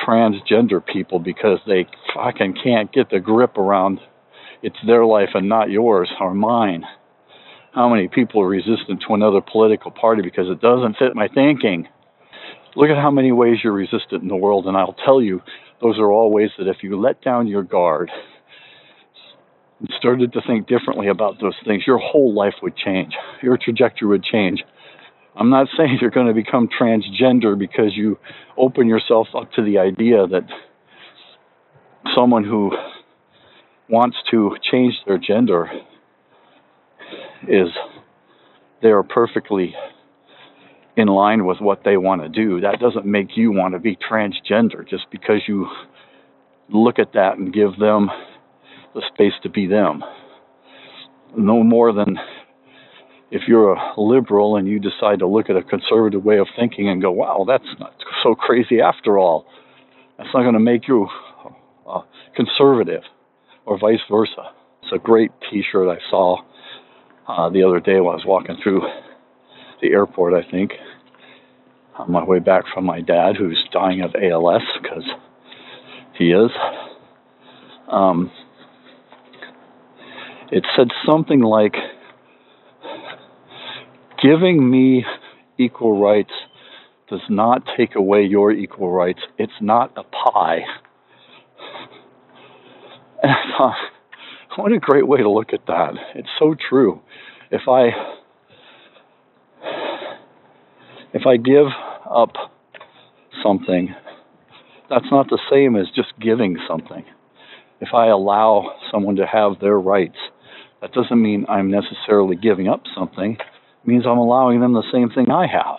transgender 0.06 0.84
people 0.84 1.18
because 1.18 1.58
they 1.66 1.86
fucking 2.14 2.54
can't 2.62 2.92
get 2.92 3.10
the 3.10 3.20
grip 3.20 3.56
around 3.56 4.00
it's 4.64 4.78
their 4.86 5.04
life 5.04 5.28
and 5.34 5.46
not 5.46 5.70
yours 5.70 6.10
or 6.20 6.32
mine. 6.34 6.84
how 7.74 7.88
many 7.88 8.08
people 8.08 8.40
are 8.40 8.48
resistant 8.48 9.02
to 9.06 9.14
another 9.14 9.40
political 9.40 9.90
party 9.90 10.22
because 10.22 10.48
it 10.48 10.60
doesn't 10.60 10.96
fit 10.96 11.14
my 11.14 11.28
thinking. 11.28 11.88
Look 12.76 12.88
at 12.88 12.96
how 12.96 13.10
many 13.10 13.30
ways 13.32 13.58
you're 13.62 13.72
resistant 13.72 14.22
in 14.22 14.28
the 14.28 14.36
world, 14.36 14.66
and 14.66 14.76
I'll 14.76 14.96
tell 15.04 15.20
you, 15.20 15.42
those 15.82 15.98
are 15.98 16.10
all 16.10 16.30
ways 16.30 16.50
that 16.56 16.68
if 16.68 16.78
you 16.82 16.98
let 16.98 17.20
down 17.20 17.46
your 17.46 17.62
guard 17.62 18.10
and 19.80 19.88
started 19.98 20.32
to 20.32 20.40
think 20.46 20.66
differently 20.66 21.08
about 21.08 21.40
those 21.40 21.56
things, 21.66 21.82
your 21.86 21.98
whole 21.98 22.32
life 22.32 22.54
would 22.62 22.76
change. 22.76 23.12
Your 23.42 23.58
trajectory 23.58 24.08
would 24.08 24.24
change. 24.24 24.62
I'm 25.36 25.50
not 25.50 25.68
saying 25.76 25.98
you're 26.00 26.10
going 26.10 26.28
to 26.28 26.34
become 26.34 26.68
transgender 26.68 27.58
because 27.58 27.92
you 27.94 28.18
open 28.56 28.88
yourself 28.88 29.28
up 29.36 29.52
to 29.52 29.62
the 29.62 29.78
idea 29.78 30.26
that 30.26 30.46
someone 32.14 32.44
who 32.44 32.72
wants 33.88 34.16
to 34.30 34.56
change 34.70 34.94
their 35.06 35.18
gender 35.18 35.70
is 37.48 37.68
they 38.82 38.88
are 38.88 39.02
perfectly 39.02 39.74
in 40.96 41.08
line 41.08 41.44
with 41.44 41.60
what 41.60 41.82
they 41.84 41.96
want 41.96 42.22
to 42.22 42.28
do. 42.28 42.60
That 42.60 42.78
doesn't 42.80 43.04
make 43.04 43.36
you 43.36 43.50
want 43.52 43.74
to 43.74 43.80
be 43.80 43.96
transgender 43.96 44.88
just 44.88 45.04
because 45.10 45.40
you 45.46 45.66
look 46.68 46.98
at 46.98 47.12
that 47.14 47.36
and 47.36 47.52
give 47.52 47.78
them 47.78 48.10
the 48.94 49.02
space 49.12 49.32
to 49.42 49.50
be 49.50 49.66
them. 49.66 50.02
No 51.36 51.62
more 51.62 51.92
than 51.92 52.16
if 53.30 53.42
you're 53.48 53.74
a 53.74 54.00
liberal 54.00 54.56
and 54.56 54.68
you 54.68 54.78
decide 54.78 55.18
to 55.20 55.26
look 55.26 55.50
at 55.50 55.56
a 55.56 55.62
conservative 55.62 56.24
way 56.24 56.38
of 56.38 56.46
thinking 56.58 56.88
and 56.88 57.02
go, 57.02 57.10
wow, 57.10 57.44
that's 57.46 57.64
not 57.78 57.94
so 58.22 58.34
crazy 58.34 58.80
after 58.80 59.18
all. 59.18 59.46
That's 60.18 60.30
not 60.32 60.42
going 60.42 60.54
to 60.54 60.60
make 60.60 60.86
you 60.86 61.08
uh, 61.86 62.02
conservative 62.36 63.02
or 63.66 63.78
vice 63.78 64.00
versa. 64.10 64.52
It's 64.82 64.92
a 64.92 64.98
great 64.98 65.30
t 65.50 65.62
shirt 65.70 65.88
I 65.88 65.98
saw 66.10 66.38
uh, 67.26 67.48
the 67.50 67.64
other 67.64 67.80
day 67.80 68.00
while 68.00 68.12
I 68.12 68.16
was 68.16 68.26
walking 68.26 68.56
through 68.62 68.82
the 69.80 69.90
airport, 69.90 70.34
I 70.34 70.48
think, 70.50 70.72
on 71.98 72.12
my 72.12 72.22
way 72.24 72.38
back 72.38 72.64
from 72.72 72.84
my 72.84 73.00
dad, 73.00 73.36
who's 73.36 73.62
dying 73.72 74.02
of 74.02 74.14
ALS 74.14 74.62
because 74.80 75.04
he 76.16 76.30
is. 76.30 76.50
Um, 77.88 78.30
it 80.52 80.64
said 80.76 80.88
something 81.06 81.40
like, 81.40 81.74
giving 84.24 84.70
me 84.70 85.04
equal 85.58 86.00
rights 86.00 86.32
does 87.10 87.20
not 87.28 87.62
take 87.76 87.94
away 87.94 88.22
your 88.22 88.50
equal 88.50 88.90
rights. 88.90 89.20
It's 89.38 89.52
not 89.60 89.92
a 89.98 90.02
pie. 90.02 90.60
And 93.22 93.32
I 93.32 93.56
thought, 93.56 93.76
what 94.56 94.72
a 94.72 94.78
great 94.78 95.06
way 95.06 95.18
to 95.18 95.30
look 95.30 95.52
at 95.52 95.66
that. 95.66 95.92
It's 96.14 96.28
so 96.38 96.54
true. 96.68 97.00
If 97.50 97.62
I 97.68 97.90
if 101.12 101.26
I 101.26 101.36
give 101.36 101.66
up 102.10 102.32
something, 103.42 103.94
that's 104.90 105.06
not 105.10 105.28
the 105.28 105.38
same 105.50 105.76
as 105.76 105.86
just 105.94 106.12
giving 106.20 106.58
something. 106.68 107.04
If 107.80 107.94
I 107.94 108.08
allow 108.08 108.74
someone 108.90 109.16
to 109.16 109.26
have 109.26 109.60
their 109.60 109.78
rights, 109.78 110.16
that 110.80 110.92
doesn't 110.92 111.20
mean 111.20 111.46
I'm 111.48 111.70
necessarily 111.70 112.36
giving 112.36 112.68
up 112.68 112.82
something. 112.94 113.38
Means 113.86 114.04
I'm 114.06 114.18
allowing 114.18 114.60
them 114.60 114.72
the 114.72 114.84
same 114.92 115.10
thing 115.10 115.30
I 115.30 115.46
have. 115.46 115.78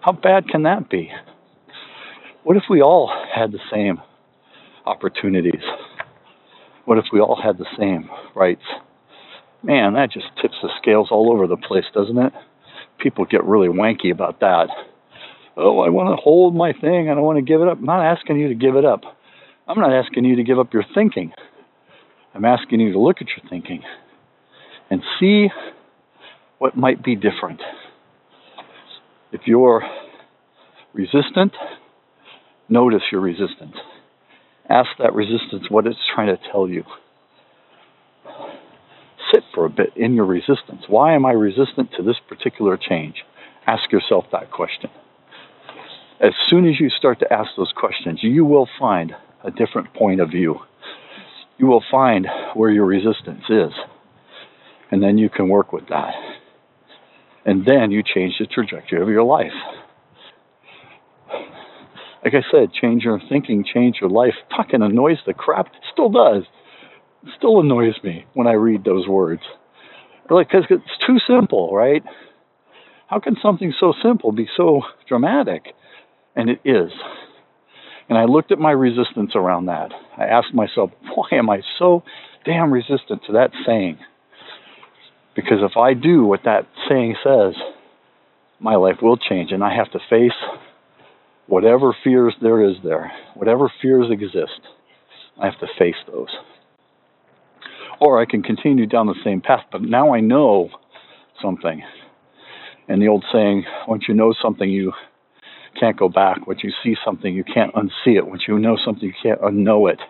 How 0.00 0.12
bad 0.12 0.48
can 0.48 0.64
that 0.64 0.90
be? 0.90 1.10
What 2.42 2.56
if 2.56 2.64
we 2.70 2.82
all 2.82 3.12
had 3.34 3.52
the 3.52 3.60
same 3.72 4.00
opportunities? 4.84 5.62
What 6.84 6.98
if 6.98 7.06
we 7.12 7.20
all 7.20 7.40
had 7.40 7.58
the 7.58 7.66
same 7.78 8.08
rights? 8.34 8.62
Man, 9.62 9.94
that 9.94 10.12
just 10.12 10.26
tips 10.40 10.54
the 10.62 10.68
scales 10.80 11.08
all 11.10 11.32
over 11.32 11.46
the 11.46 11.56
place, 11.56 11.84
doesn't 11.92 12.18
it? 12.18 12.32
People 12.98 13.24
get 13.24 13.44
really 13.44 13.68
wanky 13.68 14.12
about 14.12 14.40
that. 14.40 14.68
Oh, 15.56 15.80
I 15.80 15.88
want 15.88 16.16
to 16.16 16.22
hold 16.22 16.54
my 16.54 16.72
thing. 16.72 17.08
I 17.08 17.14
don't 17.14 17.24
want 17.24 17.38
to 17.38 17.42
give 17.42 17.60
it 17.60 17.68
up. 17.68 17.78
I'm 17.78 17.84
not 17.84 18.04
asking 18.04 18.38
you 18.38 18.48
to 18.48 18.54
give 18.54 18.76
it 18.76 18.84
up. 18.84 19.02
I'm 19.66 19.80
not 19.80 19.92
asking 19.92 20.24
you 20.24 20.36
to 20.36 20.44
give 20.44 20.58
up 20.58 20.72
your 20.72 20.84
thinking. 20.94 21.32
I'm 22.34 22.44
asking 22.44 22.80
you 22.80 22.92
to 22.92 22.98
look 23.00 23.16
at 23.20 23.28
your 23.28 23.48
thinking 23.48 23.82
and 24.90 25.02
see 25.18 25.48
what 26.58 26.76
might 26.76 27.02
be 27.02 27.14
different. 27.16 27.60
If 29.32 29.42
you're 29.46 29.82
resistant, 30.92 31.52
notice 32.68 33.02
your 33.12 33.20
resistance. 33.20 33.76
Ask 34.68 34.90
that 34.98 35.14
resistance 35.14 35.64
what 35.68 35.86
it's 35.86 35.98
trying 36.14 36.34
to 36.34 36.42
tell 36.50 36.68
you. 36.68 36.84
Sit 39.32 39.42
for 39.54 39.64
a 39.64 39.70
bit 39.70 39.92
in 39.96 40.14
your 40.14 40.26
resistance. 40.26 40.82
Why 40.88 41.14
am 41.14 41.26
I 41.26 41.32
resistant 41.32 41.90
to 41.96 42.02
this 42.02 42.16
particular 42.28 42.76
change? 42.76 43.16
Ask 43.66 43.90
yourself 43.92 44.26
that 44.32 44.50
question. 44.50 44.90
As 46.20 46.32
soon 46.48 46.66
as 46.68 46.80
you 46.80 46.88
start 46.88 47.18
to 47.20 47.32
ask 47.32 47.50
those 47.56 47.72
questions, 47.76 48.20
you 48.22 48.44
will 48.44 48.68
find 48.78 49.14
a 49.44 49.50
different 49.50 49.92
point 49.94 50.20
of 50.20 50.30
view. 50.30 50.56
You 51.58 51.66
will 51.66 51.84
find 51.90 52.26
where 52.54 52.70
your 52.70 52.86
resistance 52.86 53.44
is. 53.48 53.72
And 54.90 55.02
then 55.02 55.18
you 55.18 55.28
can 55.28 55.48
work 55.48 55.72
with 55.72 55.88
that. 55.88 56.14
And 57.44 57.64
then 57.64 57.90
you 57.90 58.02
change 58.02 58.34
the 58.38 58.46
trajectory 58.46 59.00
of 59.00 59.08
your 59.08 59.24
life 59.24 59.52
like 62.26 62.34
I 62.34 62.50
said, 62.50 62.72
change 62.72 63.04
your 63.04 63.20
thinking, 63.28 63.64
change 63.64 63.98
your 64.00 64.10
life. 64.10 64.34
Fucking 64.56 64.82
annoys 64.82 65.18
the 65.26 65.32
crap. 65.32 65.68
Still 65.92 66.08
does. 66.08 66.42
Still 67.38 67.60
annoys 67.60 67.94
me 68.02 68.26
when 68.34 68.48
I 68.48 68.54
read 68.54 68.82
those 68.82 69.06
words. 69.06 69.42
Like, 70.28 70.48
because 70.48 70.64
it's 70.68 71.06
too 71.06 71.18
simple, 71.24 71.72
right? 71.72 72.02
How 73.06 73.20
can 73.20 73.36
something 73.40 73.72
so 73.78 73.94
simple 74.02 74.32
be 74.32 74.48
so 74.56 74.82
dramatic? 75.08 75.66
And 76.34 76.50
it 76.50 76.60
is. 76.64 76.90
And 78.08 78.18
I 78.18 78.24
looked 78.24 78.50
at 78.50 78.58
my 78.58 78.72
resistance 78.72 79.30
around 79.36 79.66
that. 79.66 79.92
I 80.18 80.24
asked 80.24 80.52
myself, 80.52 80.90
why 81.14 81.28
am 81.30 81.48
I 81.48 81.60
so 81.78 82.02
damn 82.44 82.72
resistant 82.72 83.22
to 83.28 83.34
that 83.34 83.52
saying? 83.64 83.98
Because 85.36 85.58
if 85.60 85.76
I 85.76 85.92
do 85.92 86.24
what 86.24 86.40
that 86.44 86.66
saying 86.88 87.14
says, 87.22 87.54
my 88.58 88.74
life 88.74 88.96
will 89.02 89.18
change 89.18 89.52
and 89.52 89.62
I 89.62 89.76
have 89.76 89.92
to 89.92 89.98
face 90.08 90.32
whatever 91.46 91.94
fears 92.02 92.34
there 92.40 92.68
is 92.68 92.76
there, 92.82 93.12
whatever 93.34 93.70
fears 93.82 94.06
exist, 94.10 94.60
I 95.40 95.44
have 95.44 95.60
to 95.60 95.66
face 95.78 95.94
those. 96.10 96.30
Or 98.00 98.20
I 98.20 98.24
can 98.24 98.42
continue 98.42 98.86
down 98.86 99.06
the 99.06 99.14
same 99.22 99.42
path, 99.42 99.64
but 99.70 99.82
now 99.82 100.14
I 100.14 100.20
know 100.20 100.70
something. 101.42 101.82
And 102.88 103.02
the 103.02 103.08
old 103.08 103.24
saying, 103.32 103.64
once 103.86 104.04
you 104.08 104.14
know 104.14 104.34
something, 104.42 104.68
you 104.68 104.92
can't 105.78 105.98
go 105.98 106.08
back. 106.08 106.46
Once 106.46 106.60
you 106.62 106.72
see 106.82 106.96
something, 107.04 107.34
you 107.34 107.44
can't 107.44 107.74
unsee 107.74 108.16
it. 108.16 108.26
Once 108.26 108.42
you 108.48 108.58
know 108.58 108.76
something, 108.82 109.04
you 109.04 109.14
can't 109.22 109.40
unknow 109.40 109.92
it. 109.92 110.00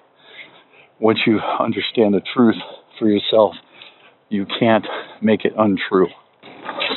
Once 1.00 1.18
you 1.26 1.40
understand 1.60 2.14
the 2.14 2.22
truth 2.34 2.56
for 2.98 3.08
yourself, 3.08 3.54
you 4.28 4.46
can't 4.58 4.86
make 5.22 5.44
it 5.44 5.52
untrue. 5.56 6.08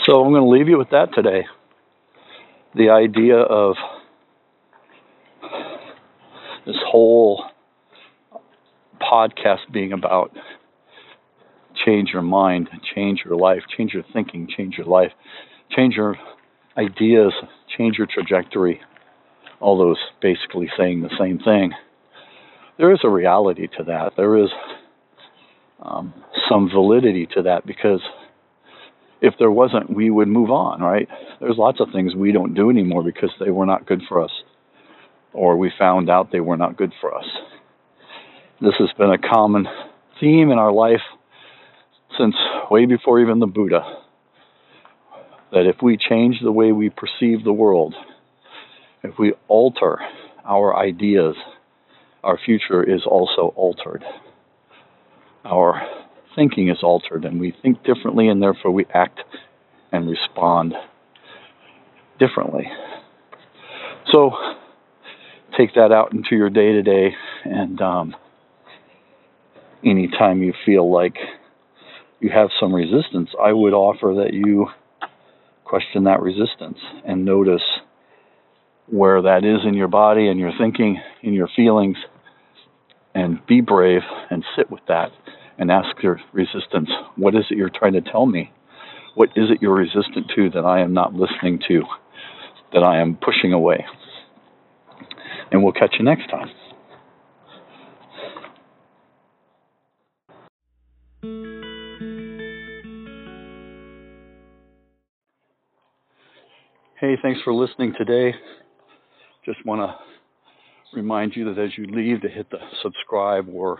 So 0.05 0.23
I'm 0.23 0.31
going 0.31 0.43
to 0.43 0.49
leave 0.49 0.67
you 0.67 0.77
with 0.77 0.89
that 0.91 1.13
today. 1.13 1.45
The 2.75 2.89
idea 2.89 3.37
of 3.37 3.75
this 6.65 6.77
whole 6.85 7.43
podcast 9.01 9.71
being 9.71 9.93
about 9.93 10.31
change 11.85 12.09
your 12.13 12.21
mind, 12.21 12.69
change 12.93 13.21
your 13.25 13.37
life, 13.37 13.61
change 13.75 13.93
your 13.93 14.03
thinking, 14.13 14.47
change 14.55 14.75
your 14.77 14.87
life, 14.87 15.11
change 15.75 15.95
your 15.95 16.15
ideas, 16.77 17.33
change 17.77 17.97
your 17.97 18.07
trajectory. 18.07 18.81
All 19.59 19.77
those 19.77 19.97
basically 20.21 20.69
saying 20.77 21.01
the 21.01 21.09
same 21.19 21.39
thing. 21.39 21.71
There 22.77 22.91
is 22.93 22.99
a 23.03 23.09
reality 23.09 23.67
to 23.77 23.83
that. 23.85 24.13
There 24.15 24.37
is 24.37 24.49
um, 25.81 26.13
some 26.49 26.69
validity 26.69 27.27
to 27.35 27.43
that 27.43 27.65
because 27.65 28.01
if 29.21 29.33
there 29.37 29.51
wasn't, 29.51 29.93
we 29.93 30.09
would 30.09 30.27
move 30.27 30.49
on, 30.49 30.81
right? 30.81 31.07
There's 31.39 31.57
lots 31.57 31.79
of 31.81 31.89
things 31.93 32.15
we 32.15 32.31
don't 32.31 32.53
do 32.53 32.69
anymore 32.69 33.03
because 33.03 33.31
they 33.39 33.51
were 33.51 33.65
not 33.65 33.85
good 33.85 34.01
for 34.07 34.23
us 34.23 34.31
or 35.33 35.57
we 35.57 35.71
found 35.77 36.09
out 36.09 36.31
they 36.31 36.39
were 36.39 36.57
not 36.57 36.77
good 36.77 36.93
for 36.99 37.15
us. 37.15 37.25
This 38.61 38.73
has 38.79 38.89
been 38.97 39.11
a 39.11 39.17
common 39.17 39.67
theme 40.19 40.51
in 40.51 40.57
our 40.57 40.71
life 40.71 41.01
since 42.17 42.35
way 42.69 42.85
before 42.85 43.19
even 43.21 43.39
the 43.39 43.47
Buddha. 43.47 43.81
That 45.51 45.65
if 45.65 45.77
we 45.81 45.97
change 45.97 46.37
the 46.41 46.51
way 46.51 46.71
we 46.71 46.89
perceive 46.89 47.43
the 47.43 47.53
world, 47.53 47.95
if 49.03 49.17
we 49.17 49.33
alter 49.47 49.99
our 50.45 50.75
ideas, 50.75 51.35
our 52.23 52.37
future 52.43 52.83
is 52.83 53.01
also 53.05 53.53
altered. 53.55 54.03
Our 55.45 55.81
thinking 56.35 56.69
is 56.69 56.77
altered, 56.83 57.25
and 57.25 57.39
we 57.39 57.53
think 57.61 57.83
differently, 57.83 58.27
and 58.27 58.41
therefore 58.41 58.71
we 58.71 58.85
act 58.93 59.19
and 59.91 60.09
respond 60.09 60.73
differently. 62.19 62.67
So, 64.11 64.31
take 65.57 65.73
that 65.75 65.91
out 65.91 66.13
into 66.13 66.35
your 66.35 66.49
day 66.49 66.73
to 66.73 66.81
day 66.81 67.15
and 67.43 67.81
um, 67.81 68.15
anytime 69.83 70.43
you 70.43 70.53
feel 70.65 70.91
like 70.91 71.15
you 72.19 72.29
have 72.29 72.49
some 72.59 72.73
resistance, 72.73 73.29
I 73.41 73.53
would 73.53 73.73
offer 73.73 74.23
that 74.23 74.33
you 74.33 74.67
question 75.63 76.05
that 76.05 76.21
resistance 76.21 76.77
and 77.05 77.23
notice 77.23 77.61
where 78.87 79.21
that 79.21 79.45
is 79.45 79.59
in 79.65 79.75
your 79.75 79.87
body 79.87 80.27
and 80.27 80.39
your 80.39 80.51
thinking, 80.57 80.99
in 81.21 81.33
your 81.33 81.47
feelings, 81.55 81.97
and 83.19 83.45
be 83.47 83.59
brave 83.59 84.01
and 84.29 84.45
sit 84.55 84.71
with 84.71 84.79
that 84.87 85.11
and 85.57 85.69
ask 85.69 86.01
your 86.01 86.21
resistance, 86.31 86.89
what 87.17 87.35
is 87.35 87.43
it 87.51 87.57
you're 87.57 87.69
trying 87.69 87.91
to 87.91 88.01
tell 88.01 88.25
me? 88.25 88.51
What 89.15 89.29
is 89.35 89.51
it 89.51 89.61
you're 89.61 89.75
resistant 89.75 90.31
to 90.35 90.49
that 90.51 90.63
I 90.65 90.79
am 90.79 90.93
not 90.93 91.13
listening 91.13 91.59
to, 91.67 91.83
that 92.71 92.81
I 92.81 93.01
am 93.01 93.17
pushing 93.21 93.51
away? 93.51 93.85
And 95.51 95.63
we'll 95.63 95.73
catch 95.73 95.95
you 95.99 96.05
next 96.05 96.29
time. 96.29 96.49
Hey, 107.01 107.17
thanks 107.21 107.41
for 107.43 107.53
listening 107.53 107.93
today. 107.97 108.33
Just 109.45 109.65
want 109.65 109.81
to 109.81 110.18
remind 110.93 111.35
you 111.35 111.45
that 111.45 111.61
as 111.61 111.77
you 111.77 111.85
leave 111.85 112.21
to 112.21 112.29
hit 112.29 112.49
the 112.49 112.57
subscribe 112.81 113.47
or 113.53 113.79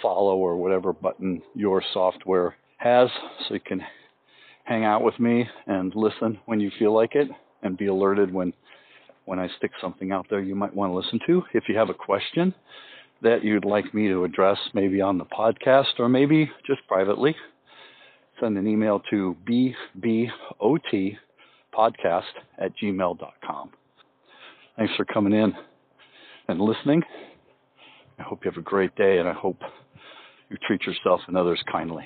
follow 0.00 0.36
or 0.36 0.56
whatever 0.56 0.92
button 0.92 1.42
your 1.54 1.82
software 1.92 2.56
has 2.78 3.08
so 3.46 3.54
you 3.54 3.60
can 3.60 3.82
hang 4.64 4.84
out 4.84 5.02
with 5.02 5.18
me 5.18 5.46
and 5.66 5.94
listen 5.94 6.38
when 6.46 6.60
you 6.60 6.70
feel 6.78 6.94
like 6.94 7.14
it 7.14 7.28
and 7.62 7.76
be 7.76 7.86
alerted 7.86 8.32
when 8.32 8.52
when 9.26 9.38
I 9.38 9.48
stick 9.58 9.70
something 9.80 10.12
out 10.12 10.26
there 10.30 10.40
you 10.40 10.54
might 10.54 10.74
want 10.74 10.90
to 10.90 10.96
listen 10.96 11.20
to. 11.26 11.42
If 11.52 11.64
you 11.68 11.76
have 11.76 11.90
a 11.90 11.94
question 11.94 12.54
that 13.22 13.44
you'd 13.44 13.66
like 13.66 13.92
me 13.92 14.08
to 14.08 14.24
address 14.24 14.58
maybe 14.72 15.00
on 15.00 15.18
the 15.18 15.26
podcast 15.26 15.98
or 15.98 16.08
maybe 16.08 16.50
just 16.66 16.80
privately, 16.88 17.36
send 18.40 18.56
an 18.56 18.66
email 18.66 19.02
to 19.10 19.36
bbot 19.46 21.16
podcast 21.72 22.22
at 22.58 22.72
gmail.com. 22.78 23.70
Thanks 24.76 24.94
for 24.96 25.04
coming 25.04 25.34
in 25.34 25.54
and 26.50 26.60
listening. 26.60 27.02
I 28.18 28.22
hope 28.22 28.44
you 28.44 28.50
have 28.50 28.58
a 28.58 28.64
great 28.64 28.94
day 28.96 29.18
and 29.18 29.28
I 29.28 29.32
hope 29.32 29.58
you 30.48 30.56
treat 30.66 30.82
yourself 30.82 31.20
and 31.28 31.36
others 31.36 31.62
kindly. 31.70 32.04